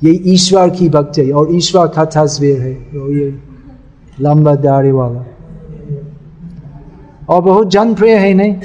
ये 0.04 0.12
ईश्वर 0.26 0.70
की 0.70 0.88
भक्ति 0.88 1.26
है, 1.26 1.32
और 1.32 1.54
ईश्वर 1.54 1.86
का 1.88 2.04
तस्वीर 2.04 2.60
है 2.60 2.72
ये 3.14 3.38
लंबा 4.20 4.54
दाढ़ी 4.54 4.90
वाला। 4.90 5.24
और 7.28 7.42
बहुत 7.42 7.70
जनप्रिय 7.70 8.16
है, 8.16 8.34
नहीं? 8.34 8.56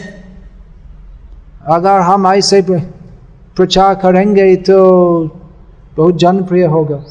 अगर 1.66 2.00
हम 2.00 2.28
ऐसे 2.28 2.62
प्रचार 3.56 3.96
करेंगे 3.96 4.56
तो 4.56 4.78
बहुत 5.98 6.16
जनप्रिय 6.16 6.66
होगा। 6.66 7.04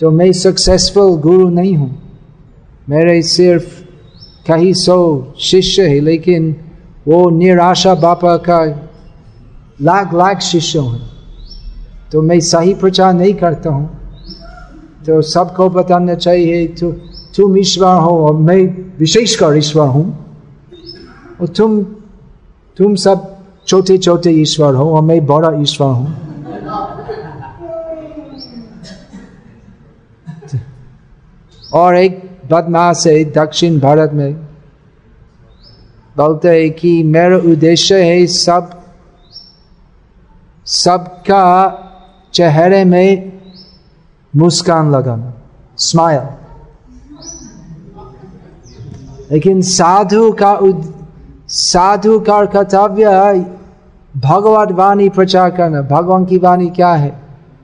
तो 0.00 0.10
मैं 0.10 0.32
सक्सेसफुल 0.32 1.16
गुरु 1.16 1.48
नहीं 1.48 1.74
हूँ। 1.76 1.90
मेरे 2.88 3.22
सिर्फ़ 3.22 3.82
कई 4.46 4.72
सौ 4.74 5.26
शिष्य 5.40 5.86
है, 5.86 6.00
लेकिन 6.00 6.56
वो 7.08 7.30
निराशा 7.30 7.94
बापा 7.94 8.36
का 8.36 8.64
लाख 9.80 10.14
लाख 10.14 10.40
शिष्य 10.40 10.78
हैं। 10.78 11.10
तो 12.12 12.22
मैं 12.22 12.40
सही 12.40 12.74
प्रचार 12.74 13.14
नहीं 13.14 13.34
करता 13.34 13.70
हूँ। 13.70 13.90
तो 15.06 15.22
सबको 15.22 15.68
बताना 15.70 16.14
चाहिए 16.14 16.66
तो 16.66 16.90
तुम 17.36 17.56
ईश्वर 17.58 18.00
हो 18.00 18.26
और 18.26 18.34
मैं 18.36 18.60
विशेषकर 18.98 19.56
ईश्वर 19.56 19.86
हूँ। 19.88 20.04
और 21.40 21.48
तुम 21.48 21.82
तुम 22.76 22.94
सब 22.94 23.38
छोटे 23.66 23.98
छोटे 23.98 24.30
ईश्वर 24.30 24.74
हो 24.74 24.94
और 24.96 25.02
मैं 25.02 25.26
बड़ा 25.26 25.50
ईश्वर 25.60 25.86
हूँ। 25.86 26.06
और 31.72 31.96
एक 31.96 32.20
बदमाश 32.50 33.06
है 33.06 33.24
दक्षिण 33.24 33.80
भारत 33.80 34.10
में। 34.12 34.34
बोलते 36.16 36.48
है 36.48 36.68
कि 36.70 37.02
मेरा 37.02 37.36
उद्देश्य 37.36 38.02
है 38.02 38.26
सब, 38.26 38.82
सबका 40.66 41.44
चेहरे 42.34 42.84
में 42.84 43.32
मुस्कान 44.36 44.92
लगाना 44.92 45.32
स्माइल 45.78 46.41
लेकिन 49.32 49.62
साधु 49.62 50.32
का 50.32 50.58
साधु 51.48 52.20
का 52.20 52.44
कर्तव्य 52.44 53.06
भगवत 54.16 54.72
वाणी 54.72 55.08
प्रचार 55.08 55.50
करना। 55.50 55.82
भगवान 55.82 56.24
की 56.24 56.38
वाणी 56.38 56.70
क्या 56.70 56.94
है? 56.94 57.22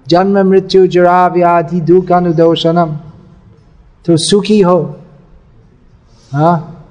जन्म, 0.08 0.48
मृत्यु 0.48 0.86
जरा 0.86 1.26
व्याधि, 1.26 1.80
दुख 1.80 2.12
अनुदोषणम 2.12 2.96
तो 4.04 4.16
सुखी 4.16 4.60
हो। 4.60 4.96
हाँ? 6.32 6.86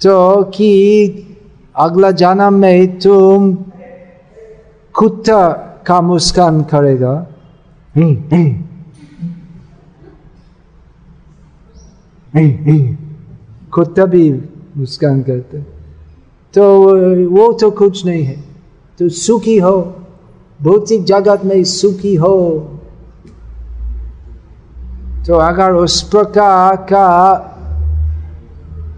तो 0.00 0.42
कि 0.42 1.36
अगला 1.76 2.10
जन्म 2.10 2.54
में 2.54 2.98
तुम 2.98 3.54
कुत्ता 4.92 5.48
का 5.86 6.00
मुस्कान 6.00 6.62
करेगा। 6.62 7.26
कुत्ता 13.72 14.04
भी 14.04 14.40
मुस्कान 14.76 15.22
करते। 15.22 15.58
तो 16.54 16.82
वो 17.30 17.52
तो 17.52 17.70
कुछ 17.70 18.06
नहीं 18.06 18.24
है। 18.24 18.44
तो 18.98 19.08
सुखी 19.08 19.58
हो, 19.58 19.96
भौतिक 20.62 21.04
जगत 21.04 21.44
में 21.44 21.64
सुखी 21.64 22.14
हो। 22.14 22.68
तो 25.26 25.34
अगर 25.34 25.72
उस 25.72 26.02
प्रकार 26.02 26.76
का 26.76 27.34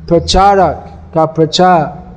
प्रचारक 0.08 0.90
का 1.14 1.24
प्रचार 1.24 2.14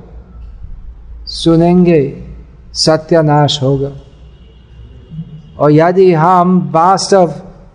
सुनेंगे, 1.26 2.24
सत्यानाश 2.72 3.62
होगा। 3.62 3.92
और 5.58 5.72
यदि 5.72 6.12
हम 6.12 6.70
वास्तव 6.72 7.34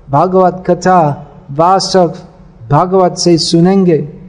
भगवत 0.10 0.64
कथा, 0.68 1.28
वास्तव 1.52 2.14
भगवत 2.72 3.16
से 3.18 3.38
सुनेंगे 3.38 4.21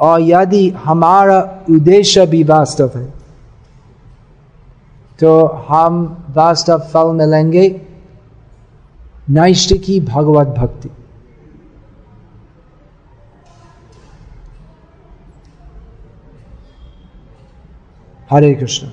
और 0.00 0.20
यदि 0.20 0.68
हमारा 0.70 1.40
उद्देश्य 1.70 2.26
भी 2.26 2.42
वास्तव 2.44 2.90
है 2.96 3.04
तो 5.20 5.46
हम 5.68 5.96
वास्तव 6.30 6.78
फल 6.78 7.12
मिलेंगे 7.12 7.68
नैष्टिकी 9.30 10.00
भगवत 10.00 10.46
भक्ति। 10.48 10.90
हरे 18.30 18.54
कृष्ण। 18.54 18.88